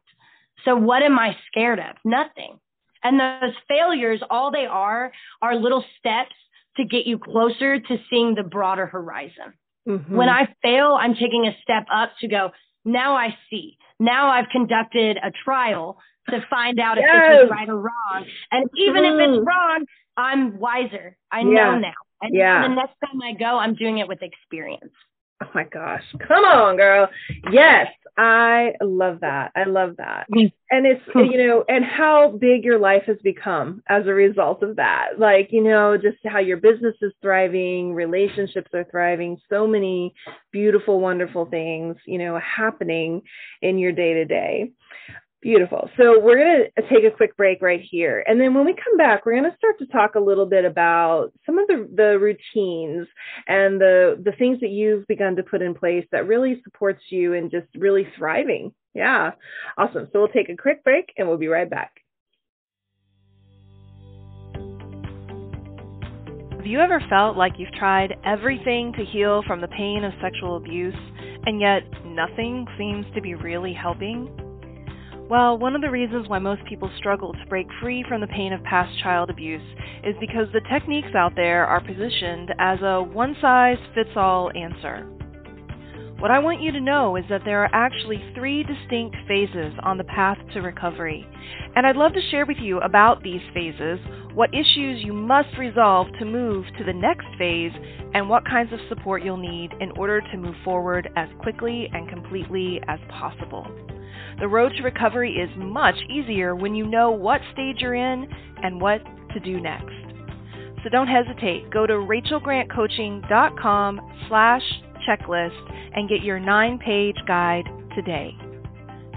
So 0.64 0.74
what 0.74 1.02
am 1.02 1.18
I 1.18 1.36
scared 1.50 1.78
of? 1.78 1.96
Nothing. 2.04 2.58
And 3.02 3.20
those 3.20 3.54
failures, 3.68 4.22
all 4.30 4.50
they 4.50 4.64
are, 4.64 5.12
are 5.42 5.54
little 5.54 5.84
steps 5.98 6.34
to 6.78 6.84
get 6.84 7.06
you 7.06 7.18
closer 7.18 7.78
to 7.78 7.96
seeing 8.08 8.34
the 8.34 8.42
broader 8.42 8.86
horizon. 8.86 9.52
Mm-hmm. 9.86 10.16
When 10.16 10.30
I 10.30 10.48
fail, 10.62 10.96
I'm 10.98 11.14
taking 11.14 11.46
a 11.46 11.54
step 11.62 11.84
up 11.94 12.12
to 12.20 12.28
go, 12.28 12.50
now 12.86 13.14
I 13.14 13.36
see. 13.50 13.76
Now 14.04 14.28
I've 14.28 14.48
conducted 14.50 15.16
a 15.16 15.30
trial 15.44 15.98
to 16.28 16.44
find 16.50 16.78
out 16.78 16.96
yes. 16.96 17.06
if 17.08 17.38
this 17.38 17.44
is 17.44 17.50
right 17.50 17.68
or 17.68 17.76
wrong. 17.76 18.26
And 18.50 18.68
even 18.76 19.02
mm. 19.02 19.14
if 19.14 19.20
it's 19.20 19.38
mm-hmm. 19.38 19.46
wrong, 19.46 19.86
I'm 20.16 20.58
wiser. 20.58 21.16
I 21.32 21.40
yeah. 21.40 21.44
know 21.44 21.78
now. 21.78 21.92
And 22.22 22.34
yeah. 22.34 22.68
the 22.68 22.74
next 22.74 22.94
time 23.04 23.20
I 23.22 23.32
go, 23.32 23.58
I'm 23.58 23.74
doing 23.74 23.98
it 23.98 24.08
with 24.08 24.22
experience. 24.22 24.92
Oh 25.42 25.48
my 25.54 25.64
gosh. 25.64 26.04
Come 26.26 26.44
on, 26.44 26.76
girl. 26.76 27.08
Yes, 27.50 27.88
I 28.16 28.72
love 28.80 29.18
that. 29.20 29.50
I 29.56 29.64
love 29.64 29.96
that. 29.98 30.26
And 30.70 30.86
it's, 30.86 31.02
you 31.14 31.46
know, 31.46 31.64
and 31.68 31.84
how 31.84 32.36
big 32.40 32.64
your 32.64 32.78
life 32.78 33.02
has 33.06 33.16
become 33.22 33.82
as 33.88 34.06
a 34.06 34.14
result 34.14 34.62
of 34.62 34.76
that. 34.76 35.18
Like, 35.18 35.48
you 35.50 35.62
know, 35.62 35.96
just 35.96 36.18
how 36.24 36.38
your 36.38 36.58
business 36.58 36.94
is 37.02 37.12
thriving, 37.20 37.92
relationships 37.94 38.70
are 38.74 38.86
thriving, 38.90 39.36
so 39.50 39.66
many 39.66 40.14
beautiful, 40.52 41.00
wonderful 41.00 41.46
things, 41.46 41.96
you 42.06 42.18
know, 42.18 42.38
happening 42.38 43.22
in 43.62 43.78
your 43.78 43.92
day 43.92 44.14
to 44.14 44.24
day. 44.24 44.70
Beautiful. 45.44 45.90
So 45.98 46.18
we're 46.20 46.38
going 46.38 46.64
to 46.64 46.82
uh, 46.82 46.88
take 46.88 47.04
a 47.04 47.14
quick 47.14 47.36
break 47.36 47.60
right 47.60 47.82
here. 47.90 48.24
And 48.26 48.40
then 48.40 48.54
when 48.54 48.64
we 48.64 48.72
come 48.72 48.96
back, 48.96 49.26
we're 49.26 49.38
going 49.38 49.50
to 49.50 49.56
start 49.58 49.78
to 49.78 49.86
talk 49.88 50.14
a 50.14 50.18
little 50.18 50.46
bit 50.46 50.64
about 50.64 51.32
some 51.44 51.58
of 51.58 51.66
the, 51.66 51.86
the 51.94 52.18
routines 52.18 53.06
and 53.46 53.78
the, 53.78 54.18
the 54.24 54.32
things 54.38 54.60
that 54.60 54.70
you've 54.70 55.06
begun 55.06 55.36
to 55.36 55.42
put 55.42 55.60
in 55.60 55.74
place 55.74 56.06
that 56.12 56.26
really 56.26 56.62
supports 56.64 57.02
you 57.10 57.34
and 57.34 57.50
just 57.50 57.66
really 57.76 58.08
thriving. 58.16 58.72
Yeah. 58.94 59.32
Awesome. 59.76 60.08
So 60.14 60.20
we'll 60.20 60.28
take 60.28 60.48
a 60.48 60.56
quick 60.56 60.82
break 60.82 61.12
and 61.18 61.28
we'll 61.28 61.36
be 61.36 61.48
right 61.48 61.68
back. 61.68 61.92
Have 66.56 66.64
you 66.64 66.80
ever 66.80 67.02
felt 67.10 67.36
like 67.36 67.52
you've 67.58 67.74
tried 67.74 68.14
everything 68.24 68.94
to 68.96 69.04
heal 69.04 69.42
from 69.46 69.60
the 69.60 69.68
pain 69.68 70.04
of 70.04 70.14
sexual 70.22 70.56
abuse 70.56 70.96
and 71.44 71.60
yet 71.60 71.82
nothing 72.06 72.66
seems 72.78 73.04
to 73.14 73.20
be 73.20 73.34
really 73.34 73.74
helping? 73.74 74.43
Well, 75.30 75.56
one 75.56 75.74
of 75.74 75.80
the 75.80 75.90
reasons 75.90 76.28
why 76.28 76.38
most 76.38 76.66
people 76.66 76.90
struggle 76.98 77.32
to 77.32 77.46
break 77.48 77.66
free 77.80 78.04
from 78.06 78.20
the 78.20 78.26
pain 78.26 78.52
of 78.52 78.62
past 78.62 78.92
child 79.02 79.30
abuse 79.30 79.62
is 80.04 80.14
because 80.20 80.48
the 80.52 80.60
techniques 80.70 81.14
out 81.16 81.32
there 81.34 81.64
are 81.64 81.80
positioned 81.80 82.50
as 82.58 82.78
a 82.82 83.02
one 83.02 83.34
size 83.40 83.78
fits 83.94 84.10
all 84.16 84.50
answer. 84.54 85.06
What 86.18 86.30
I 86.30 86.38
want 86.38 86.60
you 86.60 86.72
to 86.72 86.80
know 86.80 87.16
is 87.16 87.24
that 87.30 87.40
there 87.44 87.64
are 87.64 87.70
actually 87.72 88.22
three 88.34 88.64
distinct 88.64 89.16
phases 89.26 89.72
on 89.82 89.96
the 89.96 90.04
path 90.04 90.36
to 90.52 90.60
recovery. 90.60 91.26
And 91.74 91.86
I'd 91.86 91.96
love 91.96 92.12
to 92.12 92.30
share 92.30 92.44
with 92.44 92.58
you 92.60 92.80
about 92.80 93.22
these 93.22 93.42
phases, 93.54 93.98
what 94.34 94.50
issues 94.52 95.02
you 95.02 95.14
must 95.14 95.56
resolve 95.58 96.06
to 96.18 96.26
move 96.26 96.66
to 96.78 96.84
the 96.84 96.92
next 96.92 97.26
phase, 97.38 97.72
and 98.12 98.28
what 98.28 98.46
kinds 98.46 98.74
of 98.74 98.78
support 98.90 99.24
you'll 99.24 99.38
need 99.38 99.72
in 99.80 99.90
order 99.92 100.20
to 100.20 100.36
move 100.36 100.54
forward 100.64 101.08
as 101.16 101.28
quickly 101.40 101.88
and 101.92 102.10
completely 102.10 102.80
as 102.88 103.00
possible. 103.08 103.66
The 104.40 104.48
road 104.48 104.72
to 104.76 104.82
recovery 104.82 105.32
is 105.32 105.50
much 105.56 105.94
easier 106.10 106.56
when 106.56 106.74
you 106.74 106.86
know 106.86 107.10
what 107.10 107.40
stage 107.52 107.76
you're 107.78 107.94
in 107.94 108.26
and 108.62 108.80
what 108.80 109.02
to 109.32 109.40
do 109.40 109.60
next. 109.60 109.92
So 110.82 110.88
don't 110.90 111.08
hesitate. 111.08 111.70
Go 111.70 111.86
to 111.86 111.94
rachelgrantcoaching.com 111.94 114.00
slash 114.28 114.62
checklist 115.08 115.72
and 115.94 116.08
get 116.08 116.22
your 116.22 116.38
nine-page 116.38 117.16
guide 117.26 117.64
today. 117.94 118.36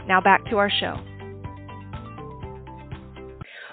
Now 0.07 0.21
back 0.21 0.45
to 0.49 0.57
our 0.57 0.69
show. 0.69 0.97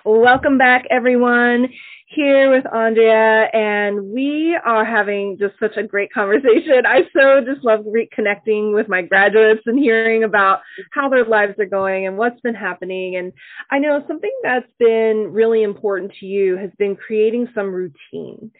Welcome 0.05 0.59
back, 0.59 0.85
everyone 0.91 1.69
here 2.15 2.51
with 2.51 2.65
Andrea, 2.73 3.49
and 3.53 4.13
we 4.13 4.59
are 4.65 4.85
having 4.85 5.37
just 5.39 5.55
such 5.59 5.77
a 5.77 5.83
great 5.83 6.13
conversation. 6.13 6.87
I 6.87 7.03
so 7.13 7.41
just 7.45 7.65
love 7.65 7.81
reconnecting 7.81 8.75
with 8.75 8.89
my 8.89 9.03
graduates 9.03 9.63
and 9.67 9.79
hearing 9.79 10.25
about 10.25 10.61
how 10.93 11.09
their 11.09 11.25
lives 11.25 11.55
are 11.59 11.67
going 11.67 12.07
and 12.07 12.17
what's 12.17 12.41
been 12.41 12.55
happening. 12.55 13.17
And 13.17 13.33
I 13.71 13.79
know 13.79 14.03
something 14.07 14.33
that's 14.43 14.67
been 14.79 15.33
really 15.33 15.63
important 15.63 16.13
to 16.21 16.27
you 16.27 16.57
has 16.57 16.71
been 16.79 16.95
creating 16.95 17.49
some 17.55 17.73
routine 17.73 18.51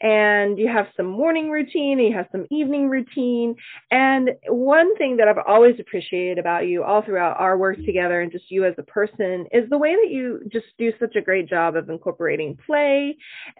and 0.00 0.58
you 0.58 0.68
have 0.68 0.86
some 0.96 1.06
morning 1.06 1.50
routine 1.50 1.98
and 1.98 2.08
you 2.08 2.14
have 2.14 2.28
some 2.32 2.46
evening 2.50 2.88
routine. 2.88 3.54
And 3.90 4.30
one 4.48 4.96
thing 4.96 5.16
that 5.18 5.28
I've 5.28 5.44
always 5.46 5.76
appreciated 5.78 6.38
about 6.38 6.66
you 6.66 6.82
all 6.82 7.02
throughout 7.02 7.38
our 7.38 7.56
work 7.56 7.76
together 7.84 8.20
and 8.20 8.32
just 8.32 8.50
you 8.50 8.64
as 8.64 8.74
a 8.78 8.82
person 8.82 9.46
is 9.52 9.68
the 9.70 9.78
way 9.78 9.94
that 9.94 10.10
you 10.10 10.40
just 10.52 10.66
do 10.78 10.92
such 10.98 11.16
a 11.16 11.20
great 11.20 11.48
job 11.48 11.76
of 11.76 11.88
incorporating 11.88 12.58
play 12.66 13.03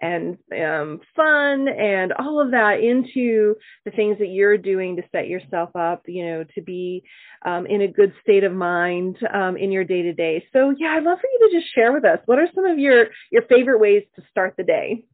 and 0.01 0.37
um, 0.59 0.99
fun 1.15 1.67
and 1.67 2.13
all 2.13 2.41
of 2.41 2.51
that 2.51 2.79
into 2.79 3.55
the 3.85 3.91
things 3.91 4.17
that 4.19 4.27
you're 4.27 4.57
doing 4.57 4.95
to 4.95 5.03
set 5.11 5.27
yourself 5.27 5.69
up, 5.75 6.03
you 6.07 6.25
know, 6.25 6.45
to 6.55 6.61
be 6.61 7.03
um, 7.45 7.65
in 7.65 7.81
a 7.81 7.87
good 7.87 8.13
state 8.21 8.43
of 8.43 8.53
mind 8.53 9.17
um, 9.33 9.57
in 9.57 9.71
your 9.71 9.83
day 9.83 10.01
to 10.01 10.13
day. 10.13 10.45
So 10.53 10.73
yeah, 10.77 10.95
I'd 10.97 11.03
love 11.03 11.19
for 11.19 11.27
you 11.31 11.49
to 11.49 11.59
just 11.59 11.73
share 11.73 11.91
with 11.93 12.05
us 12.05 12.19
what 12.25 12.39
are 12.39 12.47
some 12.53 12.65
of 12.65 12.77
your 12.79 13.07
your 13.31 13.43
favorite 13.43 13.79
ways 13.79 14.03
to 14.15 14.23
start 14.31 14.55
the 14.57 14.63
day. 14.63 15.05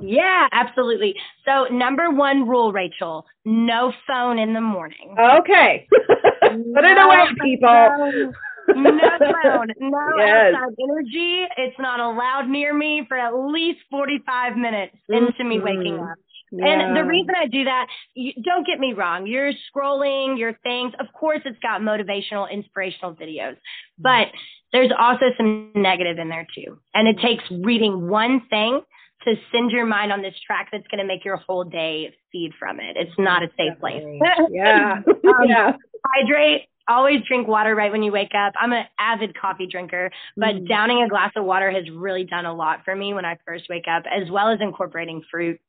Yeah, 0.00 0.46
absolutely. 0.52 1.14
So, 1.44 1.64
number 1.72 2.10
one 2.10 2.46
rule, 2.48 2.72
Rachel, 2.72 3.26
no 3.44 3.92
phone 4.06 4.38
in 4.38 4.54
the 4.54 4.60
morning. 4.60 5.16
Okay. 5.18 5.88
Put 6.40 6.52
no 6.52 6.80
it 6.84 6.98
away, 6.98 7.26
people. 7.42 7.68
no 7.68 8.32
phone, 8.74 9.66
no 9.80 9.98
yes. 10.18 10.54
outside 10.54 10.74
energy. 10.82 11.44
It's 11.56 11.78
not 11.78 12.00
allowed 12.00 12.48
near 12.48 12.74
me 12.74 13.04
for 13.08 13.18
at 13.18 13.34
least 13.34 13.80
45 13.90 14.56
minutes 14.56 14.96
into 15.08 15.32
mm-hmm. 15.32 15.48
me 15.48 15.60
waking 15.60 15.98
up. 15.98 16.16
Yeah. 16.50 16.66
And 16.66 16.96
the 16.96 17.04
reason 17.04 17.34
I 17.36 17.46
do 17.46 17.64
that, 17.64 17.86
you, 18.14 18.32
don't 18.42 18.66
get 18.66 18.78
me 18.78 18.94
wrong, 18.94 19.26
you're 19.26 19.52
scrolling 19.68 20.38
your 20.38 20.54
things. 20.62 20.94
Of 20.98 21.06
course, 21.12 21.40
it's 21.44 21.58
got 21.60 21.82
motivational, 21.82 22.50
inspirational 22.50 23.14
videos, 23.14 23.56
but 23.98 24.28
there's 24.72 24.90
also 24.98 25.26
some 25.36 25.72
negative 25.74 26.18
in 26.18 26.28
there 26.28 26.46
too. 26.54 26.78
And 26.94 27.06
it 27.06 27.20
takes 27.20 27.44
reading 27.50 28.08
one 28.08 28.42
thing 28.48 28.80
to 29.24 29.34
send 29.52 29.70
your 29.70 29.84
mind 29.84 30.12
on 30.12 30.22
this 30.22 30.34
track 30.46 30.68
that's 30.72 30.86
going 30.88 31.00
to 31.00 31.06
make 31.06 31.24
your 31.24 31.36
whole 31.36 31.64
day 31.64 32.14
feed 32.32 32.52
from 32.58 32.80
it. 32.80 32.96
It's 32.96 33.18
not 33.18 33.42
a 33.42 33.48
safe 33.56 33.78
place. 33.80 34.02
yeah. 34.50 35.02
um, 35.06 35.14
yeah. 35.46 35.72
Hydrate. 36.06 36.62
Always 36.88 37.20
drink 37.28 37.46
water 37.46 37.74
right 37.74 37.92
when 37.92 38.02
you 38.02 38.10
wake 38.10 38.32
up. 38.34 38.54
I'm 38.58 38.72
an 38.72 38.84
avid 38.98 39.38
coffee 39.38 39.66
drinker, 39.66 40.10
but 40.36 40.54
mm. 40.54 40.68
downing 40.68 41.02
a 41.02 41.08
glass 41.08 41.32
of 41.36 41.44
water 41.44 41.70
has 41.70 41.84
really 41.90 42.24
done 42.24 42.46
a 42.46 42.54
lot 42.54 42.80
for 42.84 42.96
me 42.96 43.12
when 43.12 43.26
I 43.26 43.36
first 43.46 43.64
wake 43.68 43.84
up, 43.90 44.04
as 44.06 44.30
well 44.30 44.48
as 44.48 44.60
incorporating 44.60 45.22
fruit. 45.30 45.60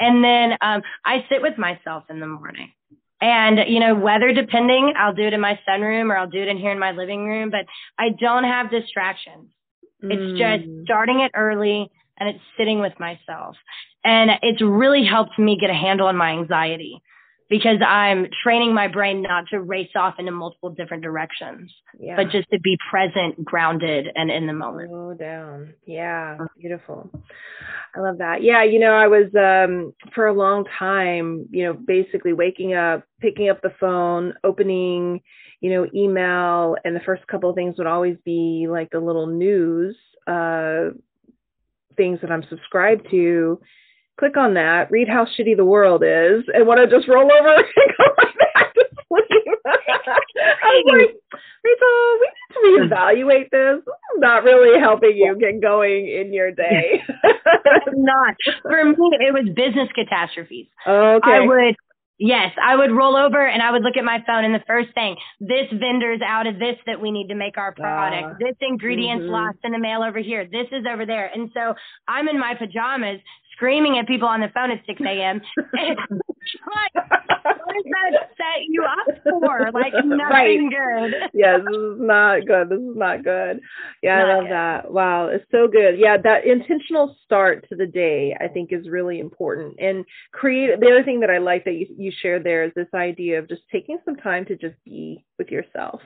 And 0.00 0.24
then 0.24 0.58
um, 0.60 0.82
I 1.04 1.24
sit 1.30 1.40
with 1.40 1.56
myself 1.56 2.04
in 2.10 2.20
the 2.20 2.26
morning. 2.26 2.72
And, 3.20 3.60
you 3.68 3.80
know, 3.80 3.94
weather 3.94 4.32
depending, 4.32 4.92
I'll 4.96 5.14
do 5.14 5.22
it 5.22 5.32
in 5.32 5.40
my 5.40 5.58
sunroom 5.66 6.10
or 6.10 6.16
I'll 6.16 6.28
do 6.28 6.42
it 6.42 6.48
in 6.48 6.58
here 6.58 6.72
in 6.72 6.78
my 6.78 6.90
living 6.90 7.26
room, 7.26 7.50
but 7.50 7.64
I 7.98 8.10
don't 8.10 8.44
have 8.44 8.70
distractions. 8.70 9.50
Mm. 10.04 10.12
It's 10.12 10.38
just 10.38 10.68
mm. 10.68 10.84
starting 10.84 11.20
it 11.20 11.32
early, 11.34 11.90
and 12.18 12.28
it's 12.28 12.44
sitting 12.58 12.80
with 12.80 12.92
myself. 12.98 13.56
And 14.04 14.30
it's 14.42 14.62
really 14.62 15.04
helped 15.04 15.38
me 15.38 15.56
get 15.58 15.70
a 15.70 15.74
handle 15.74 16.08
on 16.08 16.16
my 16.16 16.32
anxiety. 16.32 17.02
Because 17.48 17.78
I'm 17.86 18.26
training 18.42 18.74
my 18.74 18.88
brain 18.88 19.22
not 19.22 19.46
to 19.48 19.60
race 19.60 19.90
off 19.94 20.14
into 20.18 20.32
multiple 20.32 20.70
different 20.70 21.02
directions, 21.02 21.72
yeah. 21.98 22.16
but 22.16 22.30
just 22.30 22.48
to 22.50 22.60
be 22.60 22.76
present, 22.90 23.44
grounded, 23.44 24.08
and 24.14 24.30
in 24.30 24.46
the 24.46 24.52
moment. 24.52 24.90
Slow 24.90 25.14
down. 25.14 25.74
Yeah, 25.86 26.38
beautiful. 26.58 27.10
I 27.94 28.00
love 28.00 28.18
that. 28.18 28.42
Yeah, 28.42 28.64
you 28.64 28.78
know, 28.78 28.94
I 28.94 29.06
was 29.06 29.26
um, 29.34 29.94
for 30.14 30.26
a 30.26 30.32
long 30.32 30.64
time, 30.78 31.46
you 31.50 31.64
know, 31.64 31.72
basically 31.72 32.32
waking 32.32 32.74
up, 32.74 33.04
picking 33.20 33.48
up 33.48 33.62
the 33.62 33.72
phone, 33.80 34.34
opening, 34.44 35.20
you 35.60 35.70
know, 35.70 35.86
email, 35.94 36.76
and 36.84 36.94
the 36.94 37.00
first 37.00 37.26
couple 37.28 37.48
of 37.48 37.56
things 37.56 37.76
would 37.78 37.86
always 37.86 38.16
be 38.24 38.66
like 38.68 38.90
the 38.90 39.00
little 39.00 39.26
news 39.26 39.96
uh, 40.26 40.90
things 41.96 42.18
that 42.20 42.30
I'm 42.30 42.44
subscribed 42.50 43.08
to 43.10 43.60
click 44.18 44.36
on 44.36 44.54
that, 44.54 44.90
read 44.90 45.08
how 45.08 45.24
shitty 45.24 45.56
the 45.56 45.64
world 45.64 46.02
is, 46.02 46.44
and 46.52 46.66
want 46.66 46.80
to 46.80 46.86
just 46.86 47.08
roll 47.08 47.30
over 47.30 47.54
and 47.56 47.92
go 47.98 48.04
right 48.18 48.34
back 48.54 48.74
to 48.74 48.84
sleep. 49.08 49.58
I 49.66 50.68
was 50.68 50.84
like, 50.92 51.40
Rachel, 51.64 52.18
we 52.22 52.28
need 52.32 52.88
to 52.88 52.94
reevaluate 52.94 53.50
this. 53.50 53.84
This 53.84 53.94
is 53.94 54.18
not 54.18 54.44
really 54.44 54.80
helping 54.80 55.16
you 55.16 55.36
get 55.38 55.60
going 55.60 56.08
in 56.08 56.32
your 56.32 56.50
day. 56.52 57.02
not. 57.92 58.34
For 58.62 58.84
me, 58.84 59.10
it 59.20 59.34
was 59.34 59.48
business 59.54 59.88
catastrophes. 59.94 60.66
Okay. 60.86 61.30
I 61.30 61.40
would 61.40 61.76
Yes, 62.18 62.52
I 62.62 62.76
would 62.76 62.92
roll 62.92 63.14
over 63.14 63.46
and 63.46 63.62
I 63.62 63.70
would 63.70 63.82
look 63.82 63.98
at 63.98 64.04
my 64.04 64.24
phone 64.26 64.44
and 64.44 64.54
the 64.54 64.64
first 64.66 64.88
thing, 64.94 65.16
this 65.38 65.68
vendor's 65.70 66.20
out 66.26 66.46
of 66.46 66.58
this 66.58 66.76
that 66.86 66.98
we 66.98 67.10
need 67.10 67.28
to 67.28 67.34
make 67.34 67.58
our 67.58 67.72
product. 67.72 68.24
Uh, 68.24 68.34
this 68.40 68.56
ingredient's 68.62 69.24
mm-hmm. 69.24 69.32
lost 69.32 69.58
in 69.64 69.72
the 69.72 69.78
mail 69.78 70.02
over 70.02 70.18
here. 70.18 70.46
This 70.46 70.66
is 70.72 70.86
over 70.90 71.04
there. 71.04 71.26
And 71.26 71.50
so 71.52 71.74
I'm 72.08 72.28
in 72.28 72.40
my 72.40 72.54
pajamas 72.54 73.20
screaming 73.56 73.98
at 73.98 74.06
people 74.06 74.28
on 74.28 74.40
the 74.40 74.48
phone 74.54 74.70
at 74.70 74.84
6 74.86 75.00
a.m. 75.00 75.40
what 76.66 77.74
does 77.74 77.84
that 77.90 78.30
set 78.36 78.64
you 78.68 78.84
up 78.84 79.16
for? 79.24 79.70
Like 79.72 79.92
nothing 80.04 80.70
right. 80.70 81.10
good. 81.10 81.30
yeah, 81.34 81.58
this 81.58 81.76
is 81.76 81.98
not 81.98 82.46
good. 82.46 82.68
This 82.68 82.78
is 82.78 82.96
not 82.96 83.24
good. 83.24 83.60
Yeah, 84.02 84.18
not 84.18 84.28
I 84.28 84.34
love 84.34 84.44
good. 84.44 84.52
that. 84.52 84.92
Wow, 84.92 85.26
it's 85.26 85.44
so 85.50 85.68
good. 85.68 85.98
Yeah, 85.98 86.16
that 86.22 86.46
intentional 86.46 87.16
start 87.24 87.68
to 87.68 87.76
the 87.76 87.86
day 87.86 88.36
I 88.40 88.48
think 88.48 88.72
is 88.72 88.88
really 88.88 89.20
important. 89.20 89.76
And 89.80 90.04
create 90.32 90.78
the 90.80 90.86
other 90.86 91.02
thing 91.02 91.20
that 91.20 91.30
I 91.30 91.38
like 91.38 91.64
that 91.64 91.74
you 91.74 91.86
you 91.96 92.12
shared 92.22 92.44
there 92.44 92.64
is 92.64 92.72
this 92.76 92.88
idea 92.94 93.38
of 93.38 93.48
just 93.48 93.62
taking 93.72 93.98
some 94.04 94.16
time 94.16 94.44
to 94.46 94.56
just 94.56 94.76
be 94.84 95.24
with 95.38 95.48
yourself. 95.48 96.00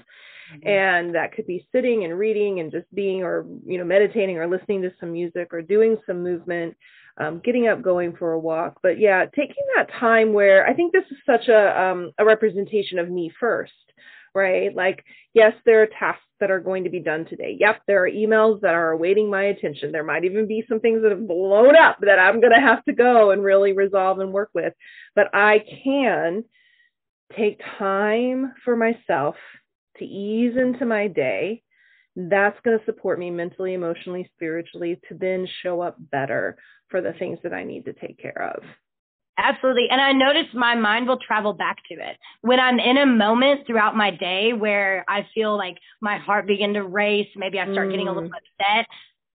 Mm-hmm. 0.54 0.68
And 0.68 1.14
that 1.14 1.32
could 1.32 1.46
be 1.46 1.66
sitting 1.72 2.04
and 2.04 2.18
reading 2.18 2.60
and 2.60 2.72
just 2.72 2.92
being 2.94 3.22
or 3.22 3.46
you 3.64 3.78
know 3.78 3.84
meditating 3.84 4.38
or 4.38 4.48
listening 4.48 4.82
to 4.82 4.92
some 4.98 5.12
music 5.12 5.48
or 5.52 5.62
doing 5.62 5.96
some 6.06 6.22
movement 6.22 6.76
um, 7.18 7.40
getting 7.44 7.68
up, 7.68 7.82
going 7.82 8.14
for 8.16 8.32
a 8.32 8.38
walk. 8.38 8.78
But 8.82 8.98
yeah, 8.98 9.26
taking 9.26 9.64
that 9.76 9.90
time 9.98 10.32
where 10.32 10.66
I 10.66 10.74
think 10.74 10.92
this 10.92 11.04
is 11.10 11.18
such 11.26 11.48
a 11.48 11.80
um, 11.80 12.12
a 12.18 12.24
representation 12.24 12.98
of 12.98 13.10
me 13.10 13.32
first, 13.40 13.72
right? 14.34 14.74
Like, 14.74 15.04
yes, 15.34 15.52
there 15.64 15.82
are 15.82 15.86
tasks 15.86 16.24
that 16.40 16.50
are 16.50 16.60
going 16.60 16.84
to 16.84 16.90
be 16.90 17.00
done 17.00 17.26
today. 17.26 17.56
Yep, 17.60 17.82
there 17.86 18.02
are 18.04 18.10
emails 18.10 18.60
that 18.62 18.74
are 18.74 18.92
awaiting 18.92 19.30
my 19.30 19.44
attention. 19.44 19.92
There 19.92 20.04
might 20.04 20.24
even 20.24 20.46
be 20.46 20.64
some 20.68 20.80
things 20.80 21.02
that 21.02 21.10
have 21.10 21.28
blown 21.28 21.76
up 21.76 21.98
that 22.00 22.18
I'm 22.18 22.40
going 22.40 22.54
to 22.54 22.60
have 22.60 22.84
to 22.84 22.92
go 22.92 23.30
and 23.30 23.44
really 23.44 23.72
resolve 23.72 24.20
and 24.20 24.32
work 24.32 24.50
with. 24.54 24.72
But 25.14 25.34
I 25.34 25.62
can 25.84 26.44
take 27.36 27.60
time 27.78 28.54
for 28.64 28.74
myself 28.74 29.36
to 29.98 30.04
ease 30.04 30.56
into 30.56 30.86
my 30.86 31.08
day 31.08 31.62
that's 32.16 32.58
going 32.64 32.78
to 32.78 32.84
support 32.84 33.18
me 33.18 33.30
mentally, 33.30 33.74
emotionally, 33.74 34.30
spiritually 34.34 35.00
to 35.08 35.14
then 35.14 35.46
show 35.62 35.80
up 35.80 35.96
better 36.10 36.56
for 36.88 37.00
the 37.00 37.12
things 37.12 37.38
that 37.42 37.52
I 37.52 37.64
need 37.64 37.84
to 37.84 37.92
take 37.92 38.18
care 38.18 38.52
of. 38.56 38.62
Absolutely. 39.38 39.86
And 39.90 40.00
I 40.00 40.12
notice 40.12 40.52
my 40.52 40.74
mind 40.74 41.08
will 41.08 41.18
travel 41.18 41.54
back 41.54 41.78
to 41.90 41.94
it. 41.94 42.16
When 42.42 42.60
I'm 42.60 42.78
in 42.78 42.98
a 42.98 43.06
moment 43.06 43.66
throughout 43.66 43.96
my 43.96 44.10
day 44.10 44.52
where 44.52 45.04
I 45.08 45.26
feel 45.34 45.56
like 45.56 45.76
my 46.00 46.18
heart 46.18 46.46
begin 46.46 46.74
to 46.74 46.82
race, 46.82 47.28
maybe 47.36 47.58
I 47.58 47.70
start 47.72 47.88
mm. 47.88 47.90
getting 47.92 48.08
a 48.08 48.12
little 48.12 48.28
mm. 48.28 48.34
upset, 48.34 48.86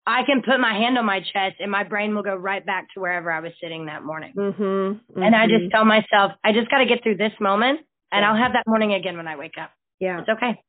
I 0.05 0.23
can 0.23 0.43
put 0.43 0.59
my 0.59 0.73
hand 0.73 0.97
on 0.99 1.05
my 1.05 1.21
chest 1.21 1.55
and 1.59 1.71
my 1.71 1.83
brain 1.83 2.13
will 2.13 2.21
go 2.21 2.35
right 2.35 2.63
back 2.63 2.87
to 2.93 2.99
wherever 2.99 3.31
I 3.31 3.39
was 3.39 3.53
sitting 3.61 3.87
that 3.87 4.03
morning. 4.03 4.33
Mm-hmm, 4.37 4.63
mm-hmm. 4.63 5.23
And 5.23 5.35
I 5.35 5.47
just 5.47 5.63
mm-hmm. 5.63 5.69
tell 5.69 5.85
myself, 5.85 6.33
I 6.43 6.51
just 6.53 6.69
got 6.69 6.79
to 6.79 6.85
get 6.85 7.01
through 7.01 7.17
this 7.17 7.33
moment 7.39 7.79
and 8.11 8.21
yeah. 8.21 8.29
I'll 8.29 8.37
have 8.37 8.53
that 8.53 8.67
morning 8.67 8.93
again 8.93 9.17
when 9.17 9.27
I 9.27 9.37
wake 9.37 9.57
up. 9.59 9.71
Yeah. 9.99 10.19
It's 10.19 10.29
okay. 10.29 10.61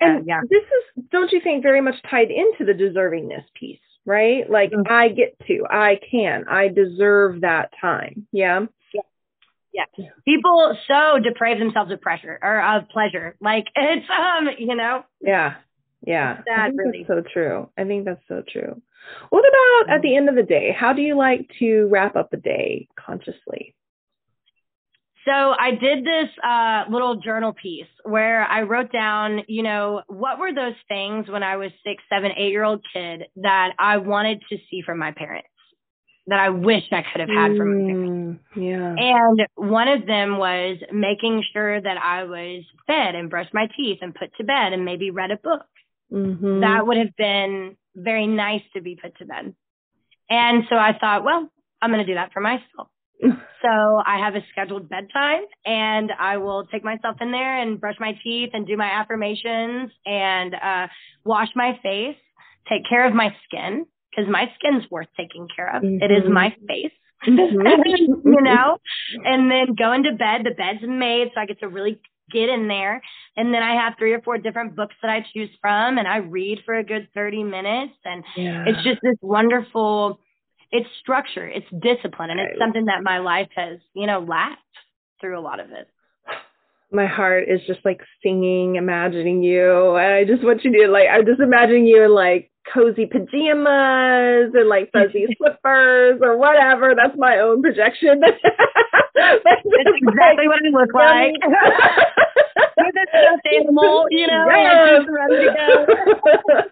And 0.00 0.20
uh, 0.20 0.22
yeah. 0.26 0.40
this 0.48 0.62
is, 0.62 1.04
don't 1.10 1.32
you 1.32 1.40
think, 1.40 1.62
very 1.62 1.80
much 1.80 1.96
tied 2.10 2.30
into 2.30 2.64
the 2.64 2.72
deservingness 2.72 3.44
piece, 3.58 3.78
right? 4.04 4.48
Like 4.48 4.70
mm-hmm. 4.70 4.90
I 4.90 5.08
get 5.08 5.36
to, 5.46 5.64
I 5.70 5.98
can, 6.10 6.44
I 6.48 6.68
deserve 6.68 7.42
that 7.42 7.70
time. 7.80 8.26
Yeah. 8.32 8.66
Yeah. 9.72 9.84
yeah. 9.96 10.08
People 10.24 10.76
so 10.86 11.18
deprave 11.18 11.58
themselves 11.58 11.90
of 11.90 12.00
pressure 12.00 12.38
or 12.42 12.62
of 12.62 12.88
pleasure. 12.88 13.36
Like 13.40 13.66
it's 13.76 14.06
um, 14.10 14.48
you 14.58 14.76
know. 14.76 15.04
Yeah. 15.20 15.54
Yeah. 16.06 16.40
That 16.46 16.72
really. 16.74 17.04
that's 17.08 17.26
so 17.26 17.28
true. 17.32 17.70
I 17.76 17.84
think 17.84 18.04
that's 18.04 18.22
so 18.28 18.42
true. 18.48 18.80
What 19.30 19.44
about 19.44 19.94
at 19.94 20.00
mm-hmm. 20.00 20.02
the 20.02 20.16
end 20.16 20.28
of 20.28 20.34
the 20.34 20.42
day? 20.42 20.74
How 20.76 20.92
do 20.92 21.02
you 21.02 21.16
like 21.16 21.50
to 21.58 21.88
wrap 21.90 22.16
up 22.16 22.32
a 22.32 22.36
day 22.36 22.88
consciously? 22.96 23.74
So 25.24 25.32
I 25.32 25.70
did 25.70 26.04
this 26.04 26.28
uh, 26.46 26.84
little 26.90 27.16
journal 27.16 27.54
piece 27.54 27.86
where 28.04 28.44
I 28.44 28.62
wrote 28.62 28.92
down, 28.92 29.40
you 29.48 29.62
know, 29.62 30.02
what 30.06 30.38
were 30.38 30.52
those 30.52 30.74
things 30.88 31.28
when 31.28 31.42
I 31.42 31.56
was 31.56 31.70
six, 31.84 32.02
seven, 32.10 32.32
eight 32.36 32.50
year 32.50 32.64
old 32.64 32.84
kid 32.92 33.22
that 33.36 33.72
I 33.78 33.96
wanted 33.96 34.42
to 34.50 34.58
see 34.70 34.82
from 34.84 34.98
my 34.98 35.12
parents 35.12 35.48
that 36.26 36.40
I 36.40 36.48
wish 36.48 36.84
I 36.90 37.02
could 37.02 37.20
have 37.20 37.28
had 37.28 37.56
from 37.56 37.74
my 37.74 37.92
parents. 37.92 38.40
Mm, 38.56 38.62
yeah. 38.62 38.94
And 38.96 39.46
one 39.56 39.88
of 39.88 40.06
them 40.06 40.38
was 40.38 40.78
making 40.90 41.42
sure 41.52 41.80
that 41.80 41.98
I 41.98 42.24
was 42.24 42.64
fed 42.86 43.14
and 43.14 43.28
brushed 43.28 43.52
my 43.52 43.68
teeth 43.76 43.98
and 44.00 44.14
put 44.14 44.34
to 44.36 44.44
bed 44.44 44.72
and 44.72 44.84
maybe 44.84 45.10
read 45.10 45.30
a 45.30 45.36
book. 45.36 45.66
Mm-hmm. 46.12 46.60
That 46.60 46.86
would 46.86 46.96
have 46.96 47.14
been 47.16 47.76
very 47.94 48.26
nice 48.26 48.62
to 48.74 48.80
be 48.80 48.96
put 48.96 49.16
to 49.18 49.26
bed. 49.26 49.54
And 50.30 50.64
so 50.70 50.76
I 50.76 50.96
thought, 50.98 51.24
well, 51.24 51.50
I'm 51.82 51.90
going 51.90 52.04
to 52.04 52.10
do 52.10 52.14
that 52.14 52.32
for 52.32 52.40
myself. 52.40 52.88
so 53.62 53.68
I 54.06 54.18
have 54.18 54.34
a 54.34 54.40
scheduled 54.50 54.88
bedtime 54.88 55.42
and 55.64 56.10
I 56.18 56.36
will 56.36 56.66
take 56.66 56.84
myself 56.84 57.16
in 57.20 57.32
there 57.32 57.60
and 57.60 57.80
brush 57.80 57.96
my 58.00 58.12
teeth 58.22 58.50
and 58.52 58.66
do 58.66 58.76
my 58.76 58.90
affirmations 58.90 59.90
and 60.04 60.54
uh, 60.54 60.86
wash 61.24 61.48
my 61.54 61.78
face, 61.82 62.16
take 62.68 62.82
care 62.88 63.06
of 63.06 63.14
my 63.14 63.34
skin 63.46 63.86
because 64.10 64.30
my 64.30 64.46
skin's 64.58 64.90
worth 64.90 65.08
taking 65.16 65.48
care 65.54 65.74
of. 65.76 65.82
Mm-hmm. 65.82 66.02
It 66.02 66.10
is 66.10 66.30
my 66.30 66.48
mm-hmm. 66.48 66.66
face. 66.66 66.92
Mm-hmm. 67.26 68.28
you 68.28 68.42
know, 68.42 68.76
and 69.24 69.50
then 69.50 69.74
go 69.78 69.92
into 69.92 70.12
bed. 70.12 70.42
The 70.44 70.50
bed's 70.50 70.82
made, 70.86 71.28
so 71.34 71.40
I 71.40 71.46
get 71.46 71.60
to 71.60 71.68
really 71.68 71.98
get 72.30 72.48
in 72.48 72.68
there. 72.68 73.00
And 73.36 73.52
then 73.52 73.62
I 73.62 73.74
have 73.82 73.94
three 73.98 74.12
or 74.12 74.20
four 74.22 74.38
different 74.38 74.76
books 74.76 74.94
that 75.02 75.10
I 75.10 75.24
choose 75.32 75.50
from, 75.60 75.98
and 75.98 76.06
I 76.06 76.18
read 76.18 76.60
for 76.64 76.74
a 76.74 76.84
good 76.84 77.08
30 77.14 77.44
minutes. 77.44 77.94
And 78.04 78.24
yeah. 78.36 78.64
it's 78.66 78.82
just 78.84 79.00
this 79.02 79.16
wonderful 79.22 80.20
it's 80.70 80.88
structure, 81.00 81.46
it's 81.46 81.66
discipline, 81.70 82.30
and 82.30 82.40
it's 82.40 82.58
something 82.58 82.86
that 82.86 83.02
my 83.02 83.18
life 83.18 83.48
has, 83.54 83.78
you 83.94 84.06
know, 84.06 84.20
lacked 84.20 84.60
through 85.20 85.38
a 85.38 85.40
lot 85.40 85.60
of 85.60 85.70
it. 85.70 85.88
My 86.92 87.06
heart 87.06 87.44
is 87.48 87.60
just 87.66 87.80
like 87.84 88.00
singing, 88.22 88.76
imagining 88.76 89.42
you. 89.42 89.96
And 89.96 90.14
I 90.14 90.24
just 90.24 90.44
want 90.44 90.64
you 90.64 90.72
to 90.72 90.92
like, 90.92 91.08
I'm 91.10 91.26
just 91.26 91.40
imagining 91.40 91.86
you 91.86 92.04
in 92.04 92.14
like 92.14 92.50
cozy 92.72 93.06
pajamas 93.06 94.52
and 94.54 94.68
like 94.68 94.90
fuzzy 94.92 95.26
slippers 95.38 96.20
or 96.22 96.36
whatever. 96.36 96.94
That's 96.96 97.16
my 97.18 97.38
own 97.38 97.62
projection. 97.62 98.20
That's 99.14 99.62
exactly 99.64 100.48
what 100.48 100.60
I 100.64 100.70
look 100.70 100.94
like. 100.94 101.34
with 102.76 102.94
a 102.96 103.06
stuffed 103.08 103.48
animal, 103.54 104.06
you 104.10 104.26
know, 104.26 104.46
yes. 104.48 105.06
ready 105.08 105.44
to 105.44 105.54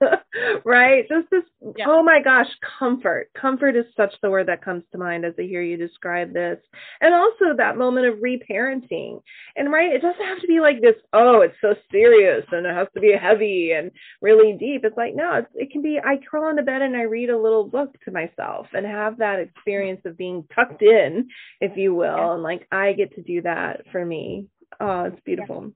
go. 0.01 0.61
right? 0.65 1.09
Just 1.09 1.31
this, 1.31 1.45
yeah. 1.77 1.87
oh 1.89 2.03
my 2.03 2.21
gosh, 2.23 2.49
comfort. 2.79 3.31
Comfort 3.41 3.77
is 3.77 3.85
such 3.97 4.13
the 4.23 4.31
word 4.31 4.49
that 4.49 4.65
comes 4.65 4.85
to 4.93 4.99
mind 4.99 5.25
as 5.25 5.35
I 5.39 5.43
hear 5.43 5.63
you 5.63 5.77
describe 5.77 6.33
this. 6.33 6.59
And 7.01 7.15
also 7.15 7.57
that 7.57 7.77
moment 7.77 8.07
of 8.07 8.19
reparenting. 8.19 9.23
And 9.57 9.73
right, 9.73 9.93
it 9.93 10.03
doesn't 10.03 10.27
have 10.27 10.41
to 10.41 10.47
be 10.47 10.61
like 10.61 10.81
this, 10.81 10.97
oh, 11.13 11.41
it's 11.41 11.57
so 11.61 11.75
serious 11.91 12.45
and 12.51 12.67
it 12.67 12.75
has 12.75 12.89
to 12.95 13.01
be 13.01 13.13
heavy 13.21 13.73
and 13.73 13.91
really 14.21 14.57
deep. 14.59 14.85
It's 14.85 14.97
like, 14.97 15.15
no, 15.15 15.35
it's, 15.35 15.49
it 15.55 15.71
can 15.71 15.82
be, 15.83 15.99
I 15.99 16.17
crawl 16.17 16.51
into 16.51 16.63
bed 16.63 16.83
and 16.83 16.97
I 16.97 17.03
read 17.03 17.31
a 17.31 17.39
little 17.39 17.67
book 17.69 17.95
to 18.05 18.11
myself 18.11 18.67
and 18.73 18.87
have 18.87 19.19
that 19.19 19.41
experience 19.41 20.01
of 20.05 20.17
being 20.17 20.45
tucked 20.55 20.83
in, 20.83 21.29
if 21.61 21.77
you 21.77 21.95
will. 21.95 22.17
Yeah. 22.17 22.35
And 22.35 22.43
like, 22.43 22.67
I 22.71 22.93
get 22.93 23.15
to 23.17 23.23
do 23.23 23.43
that 23.43 23.83
for 23.93 24.05
me. 24.05 24.47
Oh, 24.81 25.05
it's 25.05 25.21
beautiful. 25.25 25.65
Yeah. 25.65 25.71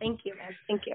Thank 0.00 0.20
you. 0.24 0.34
Thank 0.68 0.82
you. 0.86 0.94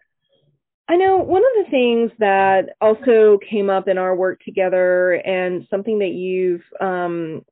I 0.90 0.96
know 0.96 1.18
one 1.18 1.44
of 1.44 1.66
the 1.66 1.72
things 1.72 2.12
that 2.18 2.70
also 2.82 3.38
came 3.48 3.70
up 3.70 3.88
in 3.88 4.00
our 4.00 4.16
work 4.16 4.40
together, 4.44 5.14
and 5.14 5.68
something 5.70 6.00
that 6.00 6.14
you've 6.14 6.64
um, 6.82 7.46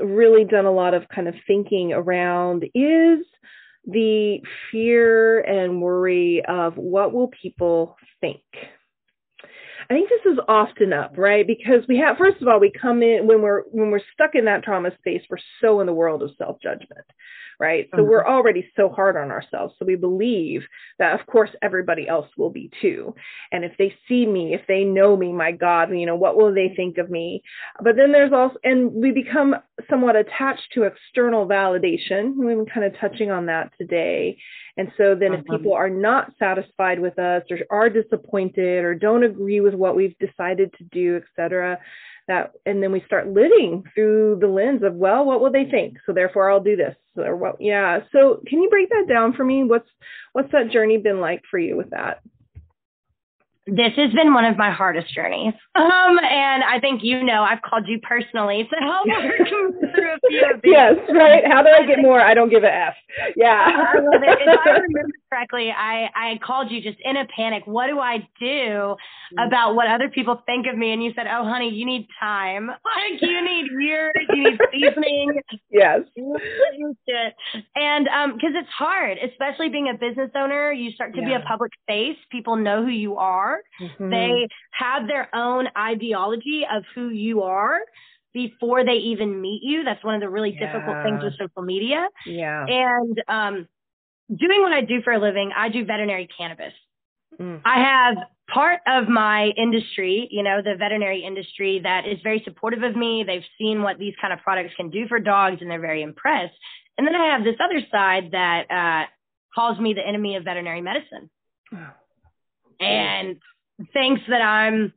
really 0.00 0.44
done 0.44 0.64
a 0.64 0.72
lot 0.72 0.94
of 0.94 1.08
kind 1.08 1.26
of 1.26 1.34
thinking 1.46 1.92
around, 1.92 2.64
is 2.72 3.26
the 3.84 4.38
fear 4.70 5.40
and 5.40 5.82
worry 5.82 6.42
of 6.48 6.76
what 6.76 7.12
will 7.12 7.30
people 7.42 7.96
think. 8.20 8.42
I 9.90 9.94
think 9.94 10.08
this 10.08 10.32
is 10.32 10.38
often 10.48 10.92
up, 10.92 11.14
right? 11.16 11.46
Because 11.46 11.86
we 11.88 11.98
have, 11.98 12.16
first 12.16 12.40
of 12.40 12.48
all, 12.48 12.60
we 12.60 12.70
come 12.70 13.02
in 13.02 13.26
when 13.26 13.42
we're 13.42 13.62
when 13.70 13.90
we're 13.90 14.00
stuck 14.12 14.34
in 14.34 14.44
that 14.46 14.62
trauma 14.62 14.90
space, 14.98 15.22
we're 15.28 15.38
so 15.60 15.80
in 15.80 15.86
the 15.86 15.92
world 15.92 16.22
of 16.22 16.30
self 16.38 16.60
judgment, 16.62 17.06
right? 17.60 17.88
So 17.90 17.98
mm-hmm. 17.98 18.10
we're 18.10 18.26
already 18.26 18.68
so 18.76 18.88
hard 18.88 19.16
on 19.16 19.30
ourselves. 19.30 19.74
So 19.78 19.84
we 19.84 19.96
believe 19.96 20.62
that, 20.98 21.18
of 21.18 21.26
course, 21.26 21.50
everybody 21.62 22.08
else 22.08 22.28
will 22.36 22.50
be 22.50 22.70
too. 22.80 23.14
And 23.52 23.64
if 23.64 23.72
they 23.78 23.94
see 24.08 24.26
me, 24.26 24.54
if 24.54 24.62
they 24.66 24.84
know 24.84 25.16
me, 25.16 25.32
my 25.32 25.52
God, 25.52 25.90
you 25.90 26.06
know, 26.06 26.16
what 26.16 26.36
will 26.36 26.54
they 26.54 26.72
think 26.74 26.98
of 26.98 27.10
me? 27.10 27.42
But 27.82 27.96
then 27.96 28.12
there's 28.12 28.32
also, 28.32 28.56
and 28.64 28.92
we 28.92 29.10
become 29.10 29.54
somewhat 29.90 30.16
attached 30.16 30.72
to 30.74 30.84
external 30.84 31.46
validation. 31.46 32.34
We've 32.36 32.56
been 32.56 32.66
kind 32.66 32.86
of 32.86 32.98
touching 33.00 33.30
on 33.30 33.46
that 33.46 33.72
today. 33.78 34.36
And 34.76 34.90
so 34.96 35.14
then, 35.14 35.32
if 35.34 35.40
uh-huh. 35.40 35.58
people 35.58 35.72
are 35.72 35.90
not 35.90 36.32
satisfied 36.38 36.98
with 36.98 37.18
us 37.18 37.42
or 37.50 37.58
are 37.70 37.88
disappointed 37.88 38.84
or 38.84 38.94
don't 38.94 39.22
agree 39.22 39.60
with 39.60 39.73
what 39.74 39.96
we've 39.96 40.16
decided 40.18 40.72
to 40.78 40.84
do, 40.84 41.16
etc., 41.16 41.78
that 42.26 42.52
and 42.64 42.82
then 42.82 42.90
we 42.90 43.02
start 43.06 43.28
living 43.28 43.84
through 43.94 44.38
the 44.40 44.46
lens 44.46 44.82
of 44.82 44.94
well 44.94 45.24
what 45.24 45.40
will 45.40 45.52
they 45.52 45.66
think? 45.66 45.98
So 46.06 46.12
therefore 46.12 46.50
i'll 46.50 46.60
do 46.60 46.76
this. 46.76 46.96
Or 47.16 47.36
what 47.36 47.60
yeah. 47.60 48.00
So 48.12 48.40
can 48.46 48.62
you 48.62 48.70
break 48.70 48.88
that 48.88 49.06
down 49.08 49.34
for 49.34 49.44
me? 49.44 49.64
What's 49.64 49.88
what's 50.32 50.50
that 50.52 50.70
journey 50.70 50.96
been 50.96 51.20
like 51.20 51.42
for 51.50 51.58
you 51.58 51.76
with 51.76 51.90
that 51.90 52.20
this 53.66 53.92
has 53.96 54.12
been 54.12 54.34
one 54.34 54.44
of 54.44 54.58
my 54.58 54.70
hardest 54.70 55.14
journeys. 55.14 55.54
Um, 55.76 56.20
and 56.22 56.62
I 56.62 56.78
think 56.78 57.00
you 57.02 57.24
know 57.24 57.42
I've 57.42 57.60
called 57.62 57.88
you 57.88 57.98
personally 58.00 58.68
to 58.70 58.76
help 58.80 59.06
work 59.08 59.48
through 59.48 60.14
a 60.14 60.18
few 60.28 60.50
of 60.54 60.62
these. 60.62 60.72
Yes, 60.72 60.94
right. 61.12 61.42
How 61.44 61.64
do 61.64 61.68
I 61.68 61.84
get 61.84 61.98
more? 62.00 62.20
I 62.20 62.32
don't 62.32 62.48
give 62.48 62.62
a 62.62 62.72
F. 62.72 62.94
Yeah. 63.34 63.92
I 63.92 63.98
love 63.98 64.22
it. 64.22 64.38
If 64.40 64.60
I 64.64 64.70
remember 64.70 65.12
correctly, 65.28 65.72
I, 65.76 66.08
I 66.14 66.38
called 66.46 66.70
you 66.70 66.80
just 66.80 66.98
in 67.04 67.16
a 67.16 67.26
panic. 67.26 67.64
What 67.66 67.88
do 67.88 67.98
I 67.98 68.18
do 68.38 68.94
about 69.36 69.74
what 69.74 69.88
other 69.88 70.08
people 70.08 70.40
think 70.46 70.68
of 70.68 70.78
me? 70.78 70.92
And 70.92 71.02
you 71.02 71.12
said, 71.16 71.26
Oh 71.26 71.42
honey, 71.44 71.70
you 71.70 71.84
need 71.84 72.06
time. 72.20 72.68
Like 72.68 73.20
you 73.20 73.44
need 73.44 73.66
years, 73.80 74.14
you 74.30 74.44
need 74.44 74.58
seasoning. 74.72 75.40
Yes. 75.70 76.02
And 77.74 78.06
um, 78.08 78.34
because 78.34 78.52
it's 78.54 78.70
hard, 78.70 79.18
especially 79.18 79.70
being 79.70 79.88
a 79.88 79.94
business 79.94 80.30
owner, 80.36 80.70
you 80.70 80.92
start 80.92 81.14
to 81.14 81.20
yeah. 81.20 81.26
be 81.26 81.34
a 81.34 81.40
public 81.40 81.72
face. 81.88 82.16
People 82.30 82.54
know 82.54 82.84
who 82.84 82.90
you 82.90 83.16
are 83.16 83.53
are. 83.54 83.86
Mm-hmm. 83.86 84.10
They 84.10 84.48
have 84.72 85.06
their 85.06 85.34
own 85.34 85.68
ideology 85.76 86.64
of 86.70 86.84
who 86.94 87.08
you 87.08 87.42
are 87.42 87.78
before 88.32 88.84
they 88.84 88.94
even 88.94 89.40
meet 89.40 89.62
you. 89.62 89.84
That's 89.84 90.02
one 90.04 90.14
of 90.16 90.20
the 90.20 90.28
really 90.28 90.56
yeah. 90.58 90.72
difficult 90.72 90.96
things 91.04 91.22
with 91.22 91.32
social 91.38 91.62
media. 91.62 92.08
Yeah. 92.26 92.66
And 92.66 93.22
um, 93.28 93.68
doing 94.28 94.60
what 94.62 94.72
I 94.72 94.82
do 94.82 95.00
for 95.02 95.12
a 95.12 95.20
living, 95.20 95.52
I 95.56 95.68
do 95.68 95.84
veterinary 95.84 96.28
cannabis. 96.36 96.72
Mm. 97.40 97.62
I 97.64 97.80
have 97.80 98.16
part 98.52 98.80
of 98.86 99.08
my 99.08 99.50
industry, 99.56 100.28
you 100.30 100.42
know, 100.42 100.60
the 100.62 100.74
veterinary 100.76 101.24
industry 101.24 101.80
that 101.82 102.06
is 102.06 102.18
very 102.22 102.42
supportive 102.44 102.82
of 102.82 102.94
me. 102.94 103.24
They've 103.26 103.42
seen 103.58 103.82
what 103.82 103.98
these 103.98 104.14
kind 104.20 104.32
of 104.32 104.40
products 104.40 104.74
can 104.76 104.90
do 104.90 105.08
for 105.08 105.18
dogs 105.18 105.58
and 105.60 105.70
they're 105.70 105.80
very 105.80 106.02
impressed. 106.02 106.54
And 106.98 107.06
then 107.06 107.14
I 107.14 107.32
have 107.32 107.44
this 107.44 107.56
other 107.58 107.80
side 107.90 108.30
that 108.32 108.70
uh, 108.70 109.06
calls 109.54 109.78
me 109.78 109.94
the 109.94 110.06
enemy 110.06 110.36
of 110.36 110.44
veterinary 110.44 110.80
medicine. 110.80 111.30
Oh 111.72 111.90
and 112.80 113.36
thinks 113.92 114.22
that 114.28 114.42
I'm 114.42 114.92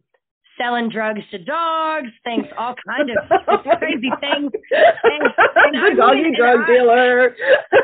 selling 0.57 0.89
drugs 0.89 1.21
to 1.31 1.37
dogs, 1.37 2.09
thinks 2.23 2.49
all 2.57 2.75
kind 2.87 3.09
of 3.09 3.63
crazy 3.79 4.09
things. 4.19 4.51
And, 4.71 5.33
and 5.55 5.97
doggy 5.97 6.35
drug 6.35 6.61
I, 6.61 6.67
dealer. 6.67 7.35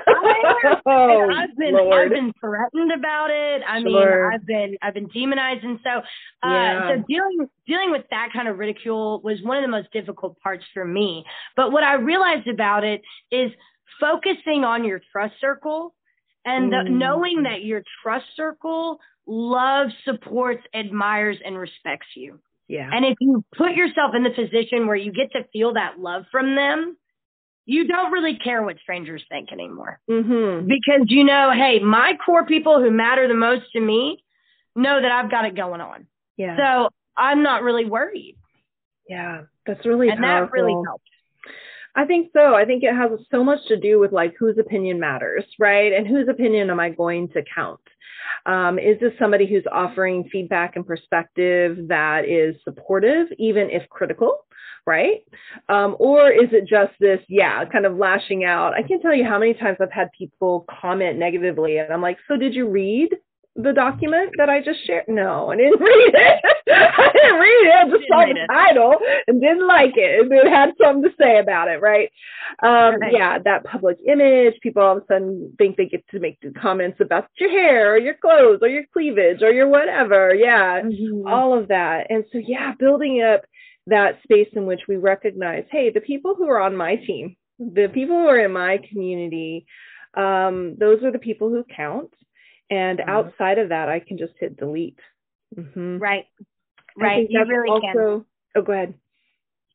I, 0.08 0.76
oh, 0.86 1.30
I've 1.32 1.56
been 1.58 1.74
Lord. 1.74 2.06
I've 2.06 2.10
been 2.12 2.34
threatened 2.40 2.92
about 2.92 3.30
it. 3.30 3.62
I 3.68 3.82
sure. 3.82 4.30
mean, 4.30 4.34
I've 4.34 4.46
been 4.46 4.78
I've 4.82 4.94
been 4.94 5.08
demonized, 5.08 5.64
and 5.64 5.80
so 5.84 5.90
uh, 5.90 6.02
yeah. 6.44 6.90
so 6.90 7.04
dealing 7.08 7.48
dealing 7.68 7.92
with 7.92 8.04
that 8.10 8.30
kind 8.34 8.48
of 8.48 8.58
ridicule 8.58 9.22
was 9.24 9.38
one 9.44 9.58
of 9.58 9.64
the 9.64 9.72
most 9.72 9.92
difficult 9.92 10.38
parts 10.40 10.64
for 10.74 10.86
me. 10.86 11.24
But 11.56 11.72
what 11.72 11.84
I 11.84 11.96
realized 11.96 12.48
about 12.48 12.84
it 12.84 13.02
is 13.32 13.52
focusing 14.00 14.64
on 14.64 14.84
your 14.84 15.02
trust 15.12 15.36
circle 15.40 15.94
and 16.46 16.72
the, 16.72 16.78
mm. 16.78 16.92
knowing 16.92 17.44
that 17.44 17.64
your 17.64 17.84
trust 18.02 18.26
circle 18.36 19.00
loves, 19.26 19.94
supports, 20.04 20.64
admires, 20.74 21.38
and 21.44 21.58
respects 21.58 22.08
you. 22.16 22.40
Yeah. 22.68 22.90
And 22.92 23.06
if 23.06 23.18
you 23.20 23.44
put 23.56 23.74
yourself 23.74 24.16
in 24.16 24.24
the 24.24 24.30
position 24.30 24.88
where 24.88 24.96
you 24.96 25.12
get 25.12 25.32
to 25.34 25.44
feel 25.52 25.74
that 25.74 26.00
love 26.00 26.26
from 26.32 26.56
them, 26.56 26.98
you 27.66 27.88
don't 27.88 28.12
really 28.12 28.38
care 28.38 28.62
what 28.64 28.78
strangers 28.82 29.24
think 29.30 29.52
anymore. 29.52 30.00
Mm-hmm. 30.10 30.68
Because 30.68 31.08
you 31.08 31.24
know, 31.24 31.52
hey, 31.54 31.80
my 31.80 32.14
core 32.26 32.46
people 32.46 32.82
who 32.82 32.92
matter 32.92 33.28
the 33.28 33.34
most 33.34 33.72
to 33.74 33.80
me 33.80 34.24
know 34.76 35.02
that 35.02 35.12
I've 35.12 35.32
got 35.32 35.46
it 35.46 35.56
going 35.56 35.82
on. 35.82 36.08
Yeah. 36.36 36.58
So 36.58 36.90
I'm 37.16 37.44
not 37.44 37.64
really 37.64 37.86
worried. 37.86 38.38
Yeah, 39.08 39.44
that's 39.66 39.86
really 39.86 40.10
and 40.10 40.20
powerful. 40.20 40.48
that 40.48 40.52
really 40.52 40.84
helps. 40.86 41.04
I 41.96 42.06
think 42.06 42.32
so. 42.34 42.56
I 42.56 42.66
think 42.66 42.84
it 42.84 42.96
has 42.96 43.12
so 43.30 43.44
much 43.44 43.60
to 43.68 43.78
do 43.78 44.00
with 44.00 44.12
like 44.12 44.34
whose 44.40 44.58
opinion 44.58 45.00
matters, 45.00 45.46
right? 45.60 45.94
And 45.94 46.08
whose 46.08 46.28
opinion 46.28 46.70
am 46.70 46.80
I 46.80 46.90
going 46.90 47.30
to 47.30 47.44
count? 47.54 47.80
Um, 48.46 48.80
is 48.80 49.00
this 49.00 49.14
somebody 49.20 49.46
who's 49.46 49.66
offering 49.72 50.28
feedback 50.32 50.76
and 50.76 50.86
perspective 50.86 51.88
that 51.90 52.28
is 52.28 52.56
supportive, 52.64 53.28
even 53.38 53.70
if 53.70 53.88
critical? 53.90 54.40
Right? 54.86 55.22
Um, 55.70 55.96
or 56.00 56.30
is 56.30 56.50
it 56.52 56.68
just 56.68 56.92
this, 57.00 57.20
yeah, 57.30 57.64
kind 57.66 57.86
of 57.86 57.96
lashing 57.96 58.44
out? 58.44 58.74
I 58.74 58.84
can't 58.84 59.02
tell 59.02 59.16
you 59.16 59.24
how 59.24 59.40
many 59.40 59.54
times 59.54 59.78
I've 59.80 59.94
had 59.94 60.10
people 60.18 60.66
comment 60.82 61.18
negatively, 61.18 61.78
and 61.78 61.94
I'm 61.94 62.02
like, 62.02 62.18
so 62.28 62.36
did 62.36 62.54
you 62.54 62.68
read 62.68 63.10
the 63.56 63.72
document 63.72 64.32
that 64.38 64.50
I 64.50 64.62
just 64.62 64.86
shared? 64.86 65.06
No, 65.08 65.52
I 65.52 65.58
didn't 65.58 65.80
read 65.80 66.14
it. 66.14 66.44
I 66.72 67.10
didn't 67.14 67.40
read 67.40 67.68
it. 67.68 67.76
I 67.76 67.90
just 67.90 68.08
saw 68.08 68.26
the 68.26 68.48
title 68.48 68.96
and 69.28 69.42
didn't 69.42 69.68
like 69.68 69.94
it. 69.96 70.22
And 70.22 70.32
it 70.32 70.48
had 70.48 70.72
something 70.82 71.04
to 71.04 71.16
say 71.20 71.38
about 71.38 71.68
it, 71.68 71.82
right? 71.82 72.10
Um, 72.64 73.00
right? 73.00 73.14
Yeah, 73.14 73.38
that 73.46 73.64
public 73.66 73.98
image. 74.08 74.56
People 74.62 74.82
all 74.82 74.98
of 74.98 75.04
a 75.04 75.06
sudden 75.08 75.54
think 75.58 75.78
they 75.78 75.86
get 75.86 76.08
to 76.10 76.20
make 76.20 76.40
the 76.42 76.52
comments 76.60 76.98
about 77.00 77.28
your 77.40 77.52
hair 77.52 77.94
or 77.94 77.98
your 77.98 78.16
clothes 78.16 78.60
or 78.62 78.70
your 78.70 78.86
cleavage 78.92 79.42
or 79.42 79.52
your 79.52 79.68
whatever. 79.68 80.34
Yeah, 80.34 80.82
mm-hmm. 80.82 81.28
all 81.28 81.58
of 81.58 81.68
that. 81.68 82.08
And 82.10 82.24
so, 82.32 82.40
yeah, 82.40 82.74
building 82.80 83.22
up 83.22 83.42
that 83.88 84.20
space 84.24 84.50
in 84.54 84.66
which 84.66 84.82
we 84.88 84.96
recognize, 84.96 85.66
hey, 85.70 85.92
the 85.92 86.02
people 86.02 86.36
who 86.36 86.50
are 86.50 86.62
on 86.62 86.76
my 86.76 86.96
team, 86.96 87.36
the 87.60 87.90
people 87.94 88.16
who 88.16 88.28
are 88.28 88.40
in 88.40 88.52
my 88.52 88.80
community, 88.90 89.66
um, 90.16 90.76
those 90.80 91.04
are 91.04 91.12
the 91.12 91.20
people 91.20 91.50
who 91.50 91.66
count 91.76 92.14
and 92.74 92.98
mm-hmm. 92.98 93.10
outside 93.10 93.60
of 93.60 93.70
that, 93.70 93.88
I 93.88 94.00
can 94.00 94.18
just 94.18 94.34
hit 94.40 94.58
delete. 94.58 95.00
Mm-hmm. 95.56 96.00
Right. 96.00 96.26
Right. 96.98 97.28
You 97.30 97.46
really 97.46 97.70
also, 97.70 97.82
can. 97.82 98.26
Oh, 98.56 98.62
go 98.64 98.74
ahead. 98.74 98.96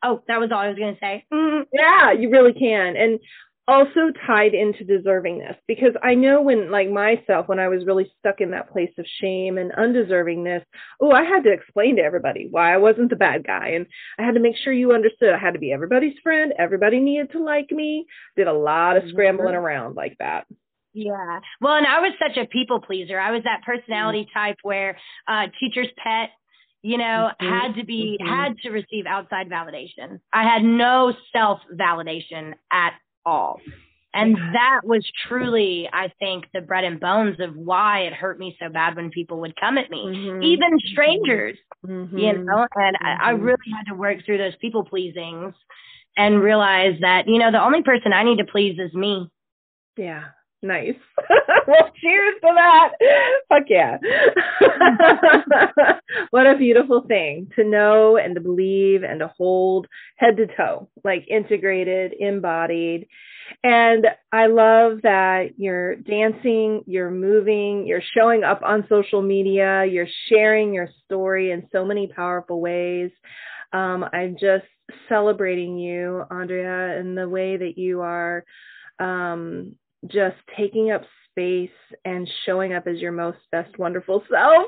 Oh, 0.03 0.23
that 0.27 0.41
was 0.41 0.51
all 0.53 0.59
I 0.59 0.69
was 0.69 0.79
going 0.79 0.95
to 0.95 1.01
say. 1.01 1.25
Mm-hmm. 1.33 1.63
Yeah, 1.73 2.13
you 2.13 2.31
really 2.31 2.53
can. 2.53 2.97
And 2.97 3.21
also 3.69 4.11
tied 4.27 4.55
into 4.55 4.85
deservingness 4.85 5.57
because 5.67 5.93
I 6.03 6.15
know 6.15 6.41
when, 6.41 6.71
like 6.71 6.89
myself, 6.91 7.49
when 7.49 7.59
I 7.59 7.69
was 7.69 7.85
really 7.85 8.11
stuck 8.19 8.41
in 8.41 8.51
that 8.53 8.73
place 8.73 8.91
of 8.99 9.05
shame 9.21 9.59
and 9.59 9.73
undeservingness, 9.73 10.65
oh, 11.01 11.13
I 11.13 11.23
had 11.23 11.45
to 11.45 11.53
explain 11.53 11.97
to 11.97 12.03
everybody 12.03 12.49
why 12.51 12.73
I 12.73 12.79
wasn't 12.79 13.11
the 13.11 13.17
bad 13.17 13.47
guy. 13.47 13.71
And 13.71 13.87
I 14.19 14.23
had 14.25 14.35
to 14.35 14.41
make 14.41 14.57
sure 14.57 14.73
you 14.73 14.93
understood 14.93 15.35
I 15.35 15.39
had 15.39 15.53
to 15.53 15.61
be 15.61 15.73
everybody's 15.73 16.19
friend. 16.23 16.53
Everybody 16.59 16.99
needed 16.99 17.33
to 17.33 17.43
like 17.43 17.71
me. 17.71 18.07
Did 18.37 18.49
a 18.49 18.53
lot 18.53 18.97
of 18.97 19.03
mm-hmm. 19.03 19.13
scrambling 19.13 19.55
around 19.55 19.95
like 19.95 20.17
that. 20.19 20.47
Yeah. 20.99 21.39
Well, 21.61 21.75
and 21.75 21.87
I 21.87 22.01
was 22.01 22.13
such 22.21 22.37
a 22.37 22.47
people 22.47 22.81
pleaser. 22.81 23.21
I 23.21 23.31
was 23.31 23.45
that 23.45 23.63
personality 23.65 24.23
mm-hmm. 24.23 24.39
type 24.39 24.57
where 24.63 24.99
uh 25.29 25.47
teacher's 25.61 25.89
pet, 25.97 26.31
you 26.83 26.99
know, 26.99 27.31
mm-hmm. 27.41 27.47
had 27.47 27.77
to 27.77 27.85
be 27.85 28.19
mm-hmm. 28.21 28.29
had 28.29 28.59
to 28.65 28.71
receive 28.71 29.07
outside 29.07 29.49
validation. 29.49 30.19
I 30.33 30.43
had 30.43 30.65
no 30.65 31.13
self 31.33 31.61
validation 31.73 32.55
at 32.73 32.95
all. 33.25 33.61
And 34.15 34.35
that 34.55 34.81
was 34.83 35.07
truly, 35.29 35.89
I 35.93 36.11
think, 36.19 36.47
the 36.53 36.63
bread 36.63 36.83
and 36.83 36.99
bones 36.99 37.39
of 37.39 37.55
why 37.55 38.01
it 38.01 38.13
hurt 38.15 38.39
me 38.39 38.57
so 38.59 38.69
bad 38.69 38.97
when 38.97 39.11
people 39.11 39.39
would 39.41 39.55
come 39.61 39.79
at 39.79 39.91
me, 39.91 40.05
mm-hmm. 40.07 40.43
even 40.43 40.71
strangers, 40.87 41.59
mm-hmm. 41.87 42.17
you 42.17 42.33
know. 42.33 42.67
And 42.75 42.97
I, 43.01 43.17
I 43.21 43.35
mm-hmm. 43.35 43.45
really 43.45 43.71
had 43.77 43.93
to 43.93 43.95
work 43.95 44.25
through 44.25 44.39
those 44.39 44.57
people 44.61 44.83
pleasings 44.85 45.55
and 46.17 46.43
realize 46.43 46.97
that, 47.03 47.29
you 47.29 47.39
know, 47.39 47.53
the 47.53 47.63
only 47.63 47.83
person 47.83 48.13
I 48.13 48.25
need 48.25 48.39
to 48.39 48.47
please 48.47 48.79
is 48.81 48.93
me. 48.95 49.31
Yeah. 49.97 50.25
Nice. 50.63 50.97
well, 51.69 51.91
cheers 52.01 52.35
to 52.43 52.53
that. 52.55 52.93
Fuck 53.49 53.65
yeah. 53.69 53.99
what 56.31 56.47
a 56.49 56.57
beautiful 56.57 57.05
thing 57.07 57.49
to 57.55 57.63
know 57.65 58.17
and 58.17 58.35
to 58.35 58.41
believe 58.41 59.05
and 59.05 59.21
to 59.21 59.29
hold 59.37 59.87
head 60.17 60.37
to 60.39 60.47
toe, 60.57 60.89
like 61.05 61.27
integrated, 61.29 62.13
embodied. 62.19 63.07
And 63.63 64.07
I 64.33 64.47
love 64.47 65.03
that 65.05 65.51
you're 65.59 65.97
dancing, 65.97 66.83
you're 66.87 67.11
moving, 67.11 67.87
you're 67.87 68.03
showing 68.17 68.43
up 68.43 68.61
on 68.65 68.85
social 68.89 69.23
media, 69.23 69.85
you're 69.87 70.09
sharing 70.29 70.75
your 70.75 70.89
story 71.05 71.53
in 71.53 71.69
so 71.73 71.85
many 71.85 72.09
powerful 72.09 72.61
ways. 72.61 73.11
Um, 73.73 74.05
I'm 74.13 74.37
just 74.41 74.67
celebrating 75.09 75.79
you, 75.79 76.25
Andrea, 76.31 76.99
in 76.99 77.15
the 77.15 77.29
way 77.29 77.57
that 77.57 77.79
you 77.79 78.01
are 78.01 78.45
um, 78.99 79.77
just 80.07 80.37
taking 80.57 80.91
up 80.91 81.03
space 81.31 81.71
and 82.05 82.29
showing 82.45 82.73
up 82.73 82.87
as 82.87 82.99
your 82.99 83.13
most 83.13 83.39
best 83.53 83.79
wonderful 83.79 84.23
self 84.31 84.67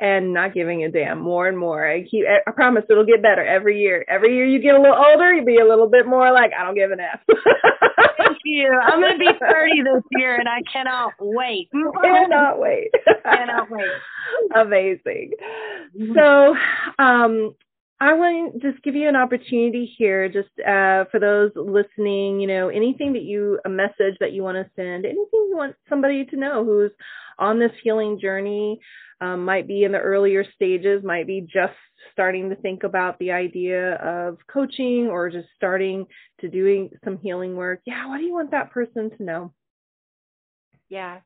and 0.00 0.32
not 0.34 0.52
giving 0.52 0.84
a 0.84 0.90
damn 0.90 1.18
more 1.18 1.48
and 1.48 1.58
more. 1.58 1.86
I 1.86 2.02
keep 2.02 2.24
I 2.26 2.50
promise 2.50 2.84
it'll 2.90 3.06
get 3.06 3.22
better 3.22 3.44
every 3.44 3.80
year. 3.80 4.04
Every 4.08 4.34
year 4.34 4.44
you 4.44 4.60
get 4.60 4.74
a 4.74 4.80
little 4.80 4.96
older, 4.96 5.32
you'll 5.32 5.46
be 5.46 5.58
a 5.58 5.66
little 5.66 5.88
bit 5.88 6.06
more 6.06 6.30
like 6.32 6.52
I 6.58 6.64
don't 6.64 6.74
give 6.74 6.90
an 6.90 7.00
F. 7.00 7.20
Thank 8.18 8.38
you. 8.44 8.70
I'm 8.70 9.00
gonna 9.00 9.18
be 9.18 9.28
30 9.40 9.82
this 9.82 10.02
year 10.12 10.38
and 10.38 10.48
I 10.48 10.60
cannot 10.70 11.12
wait. 11.20 11.68
cannot 12.02 12.58
wait. 12.58 12.90
cannot 13.24 13.70
wait. 13.70 13.88
Amazing. 14.54 15.32
So 16.14 16.54
um 16.98 17.54
I 18.00 18.12
want 18.14 18.60
to 18.60 18.70
just 18.70 18.82
give 18.82 18.94
you 18.94 19.08
an 19.08 19.16
opportunity 19.16 19.92
here, 19.96 20.28
just 20.28 20.48
uh, 20.60 21.04
for 21.10 21.20
those 21.20 21.52
listening, 21.54 22.40
you 22.40 22.46
know, 22.46 22.68
anything 22.68 23.12
that 23.12 23.22
you, 23.22 23.60
a 23.64 23.68
message 23.68 24.16
that 24.20 24.32
you 24.32 24.42
want 24.42 24.56
to 24.56 24.70
send, 24.74 25.06
anything 25.06 25.46
you 25.48 25.56
want 25.56 25.76
somebody 25.88 26.24
to 26.26 26.36
know 26.36 26.64
who's 26.64 26.90
on 27.38 27.58
this 27.58 27.70
healing 27.82 28.18
journey, 28.20 28.80
um, 29.20 29.44
might 29.44 29.68
be 29.68 29.84
in 29.84 29.92
the 29.92 29.98
earlier 29.98 30.44
stages, 30.54 31.04
might 31.04 31.26
be 31.26 31.40
just 31.40 31.74
starting 32.12 32.50
to 32.50 32.56
think 32.56 32.82
about 32.82 33.18
the 33.18 33.30
idea 33.30 33.94
of 33.94 34.38
coaching 34.52 35.06
or 35.06 35.30
just 35.30 35.48
starting 35.56 36.06
to 36.40 36.48
doing 36.48 36.90
some 37.04 37.18
healing 37.18 37.54
work. 37.54 37.80
Yeah, 37.86 38.08
what 38.08 38.18
do 38.18 38.24
you 38.24 38.34
want 38.34 38.50
that 38.50 38.72
person 38.72 39.10
to 39.16 39.22
know? 39.22 39.52
Yeah. 40.88 41.20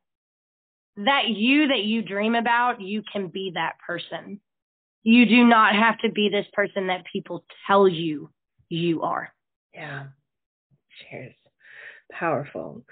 That 0.96 1.28
you 1.28 1.68
that 1.68 1.83
you 1.83 2.02
dream 2.02 2.35
about, 2.35 2.81
you 2.81 3.02
can 3.11 3.28
be 3.28 3.52
that 3.54 3.74
person. 3.87 4.40
You 5.02 5.26
do 5.26 5.44
not 5.44 5.74
have 5.74 5.98
to 6.00 6.11
be 6.11 6.28
this 6.28 6.46
person 6.52 6.88
that 6.88 7.04
people 7.11 7.44
tell 7.66 7.88
you 7.88 8.30
you 8.68 9.02
are. 9.02 9.32
Yeah. 9.74 10.06
Cheers. 11.11 11.34
Powerful. 12.12 12.84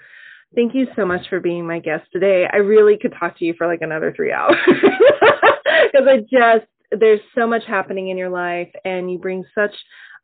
Thank 0.55 0.73
you 0.73 0.87
so 0.95 1.05
much 1.05 1.27
for 1.29 1.39
being 1.39 1.67
my 1.67 1.79
guest 1.79 2.05
today. 2.11 2.47
I 2.51 2.57
really 2.57 2.97
could 2.97 3.13
talk 3.19 3.37
to 3.39 3.45
you 3.45 3.53
for 3.57 3.67
like 3.67 3.81
another 3.81 4.13
three 4.15 4.31
hours 4.31 4.55
because 4.65 6.07
I 6.07 6.19
just, 6.31 6.65
there's 6.91 7.19
so 7.35 7.45
much 7.45 7.63
happening 7.67 8.09
in 8.09 8.17
your 8.17 8.29
life 8.29 8.69
and 8.85 9.11
you 9.11 9.17
bring 9.17 9.43
such, 9.53 9.73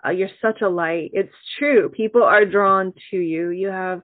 uh, 0.06 0.12
you're 0.12 0.30
such 0.42 0.62
a 0.62 0.70
light. 0.70 1.12
It's 1.14 1.34
true. 1.60 1.90
People 1.90 2.24
are 2.24 2.46
drawn 2.46 2.94
to 3.12 3.18
you. 3.18 3.50
You 3.50 3.68
have 3.68 4.02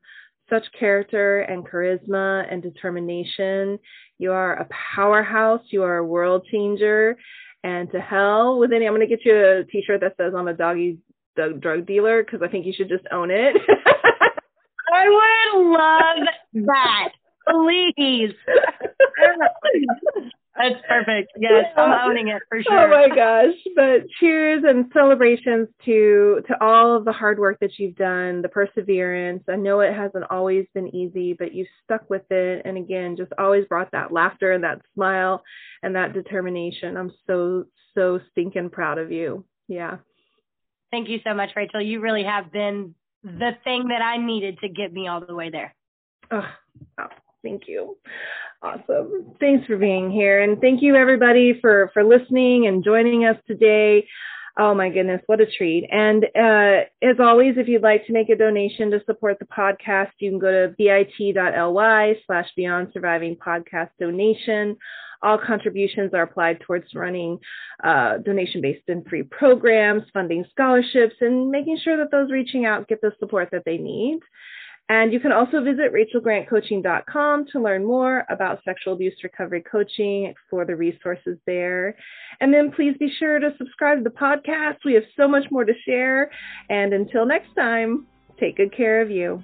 such 0.49 0.65
character 0.77 1.41
and 1.41 1.65
charisma 1.65 2.51
and 2.51 2.61
determination. 2.61 3.79
You 4.17 4.33
are 4.33 4.55
a 4.55 4.67
powerhouse. 4.95 5.61
You 5.69 5.83
are 5.83 5.97
a 5.97 6.05
world 6.05 6.45
changer 6.51 7.15
and 7.63 7.91
to 7.91 7.99
hell 7.99 8.59
with 8.59 8.71
any. 8.71 8.85
I'm 8.85 8.93
going 8.93 9.07
to 9.07 9.15
get 9.15 9.25
you 9.25 9.35
a 9.35 9.63
T-shirt 9.63 10.01
that 10.01 10.15
says 10.17 10.33
"I'm 10.35 10.47
a 10.47 10.53
doggy 10.53 10.99
drug 11.35 11.85
dealer" 11.85 12.23
because 12.23 12.41
I 12.41 12.47
think 12.47 12.65
you 12.65 12.73
should 12.73 12.89
just 12.89 13.05
own 13.11 13.31
it. 13.31 13.55
I 14.93 15.49
would 15.53 15.71
love 15.71 16.65
that. 16.65 17.09
Please. 17.49 18.33
That's 20.59 20.75
perfect. 20.89 21.31
Yes, 21.39 21.67
I'm 21.77 22.09
owning 22.09 22.27
it 22.27 22.41
for 22.49 22.61
sure. 22.61 22.77
Oh 22.77 22.89
my 22.89 23.15
gosh. 23.15 23.55
But 23.77 24.09
cheers 24.19 24.61
and 24.67 24.91
celebrations 24.93 25.69
to 25.85 26.41
to 26.47 26.61
all 26.61 26.97
of 26.97 27.05
the 27.05 27.13
hard 27.13 27.39
work 27.39 27.57
that 27.61 27.79
you've 27.79 27.95
done, 27.95 28.41
the 28.41 28.49
perseverance. 28.49 29.41
I 29.47 29.55
know 29.55 29.79
it 29.79 29.95
hasn't 29.95 30.25
always 30.29 30.65
been 30.73 30.93
easy, 30.93 31.31
but 31.31 31.53
you 31.53 31.65
stuck 31.85 32.09
with 32.09 32.29
it 32.29 32.63
and 32.65 32.77
again 32.77 33.15
just 33.15 33.31
always 33.39 33.65
brought 33.67 33.91
that 33.93 34.11
laughter 34.11 34.51
and 34.51 34.65
that 34.65 34.81
smile 34.93 35.41
and 35.81 35.95
that 35.95 36.11
determination. 36.11 36.97
I'm 36.97 37.13
so 37.25 37.63
so 37.95 38.19
stinking 38.31 38.69
proud 38.69 38.97
of 38.97 39.13
you. 39.13 39.45
Yeah. 39.69 39.99
Thank 40.91 41.07
you 41.07 41.19
so 41.23 41.33
much, 41.33 41.51
Rachel. 41.55 41.81
You 41.81 42.01
really 42.01 42.23
have 42.23 42.51
been 42.51 42.95
the 43.23 43.51
thing 43.63 43.87
that 43.89 44.01
I 44.01 44.17
needed 44.17 44.59
to 44.59 44.67
get 44.67 44.91
me 44.91 45.07
all 45.07 45.25
the 45.25 45.35
way 45.35 45.51
there. 45.51 45.73
Oh, 46.31 46.45
oh 46.99 47.07
thank 47.43 47.63
you. 47.67 47.95
Awesome. 48.61 49.35
Thanks 49.39 49.65
for 49.67 49.77
being 49.77 50.11
here. 50.11 50.41
And 50.41 50.59
thank 50.59 50.81
you 50.81 50.95
everybody 50.95 51.57
for, 51.61 51.91
for 51.93 52.03
listening 52.03 52.67
and 52.67 52.83
joining 52.83 53.23
us 53.25 53.37
today. 53.47 54.05
Oh 54.57 54.73
my 54.73 54.89
goodness, 54.89 55.21
what 55.27 55.39
a 55.39 55.45
treat. 55.45 55.87
And 55.89 56.25
uh, 56.35 56.83
as 57.01 57.15
always, 57.21 57.55
if 57.55 57.69
you'd 57.69 57.81
like 57.81 58.05
to 58.07 58.13
make 58.13 58.27
a 58.27 58.35
donation 58.35 58.91
to 58.91 59.01
support 59.05 59.39
the 59.39 59.45
podcast, 59.45 60.09
you 60.17 60.31
can 60.31 60.39
go 60.39 60.51
to 60.51 60.75
bit.ly 60.77 62.15
slash 62.27 62.47
beyond 62.57 62.89
surviving 62.93 63.37
podcast 63.37 63.91
donation. 63.97 64.75
All 65.21 65.37
contributions 65.37 66.13
are 66.13 66.23
applied 66.23 66.59
towards 66.59 66.93
running 66.93 67.39
uh, 67.83 68.17
donation 68.17 68.59
based 68.59 68.83
and 68.89 69.05
free 69.07 69.23
programs, 69.23 70.03
funding 70.13 70.43
scholarships, 70.51 71.15
and 71.21 71.49
making 71.49 71.79
sure 71.81 71.95
that 71.95 72.11
those 72.11 72.29
reaching 72.29 72.65
out 72.65 72.89
get 72.89 72.99
the 73.01 73.13
support 73.19 73.49
that 73.51 73.63
they 73.65 73.77
need. 73.77 74.19
And 74.89 75.13
you 75.13 75.19
can 75.19 75.31
also 75.31 75.63
visit 75.63 75.93
rachelgrantcoaching.com 75.93 77.45
to 77.51 77.61
learn 77.61 77.85
more 77.85 78.25
about 78.29 78.59
sexual 78.65 78.93
abuse 78.93 79.13
recovery 79.23 79.61
coaching, 79.61 80.25
explore 80.25 80.65
the 80.65 80.75
resources 80.75 81.37
there. 81.45 81.95
And 82.41 82.51
then 82.51 82.71
please 82.71 82.95
be 82.99 83.11
sure 83.19 83.37
to 83.39 83.53
subscribe 83.59 83.99
to 83.99 84.03
the 84.03 84.09
podcast. 84.09 84.77
We 84.83 84.95
have 84.95 85.03
so 85.15 85.27
much 85.27 85.43
more 85.51 85.63
to 85.63 85.73
share. 85.85 86.31
And 86.71 86.93
until 86.93 87.27
next 87.27 87.53
time, 87.55 88.07
take 88.39 88.57
good 88.57 88.75
care 88.75 88.99
of 89.01 89.11
you. 89.11 89.43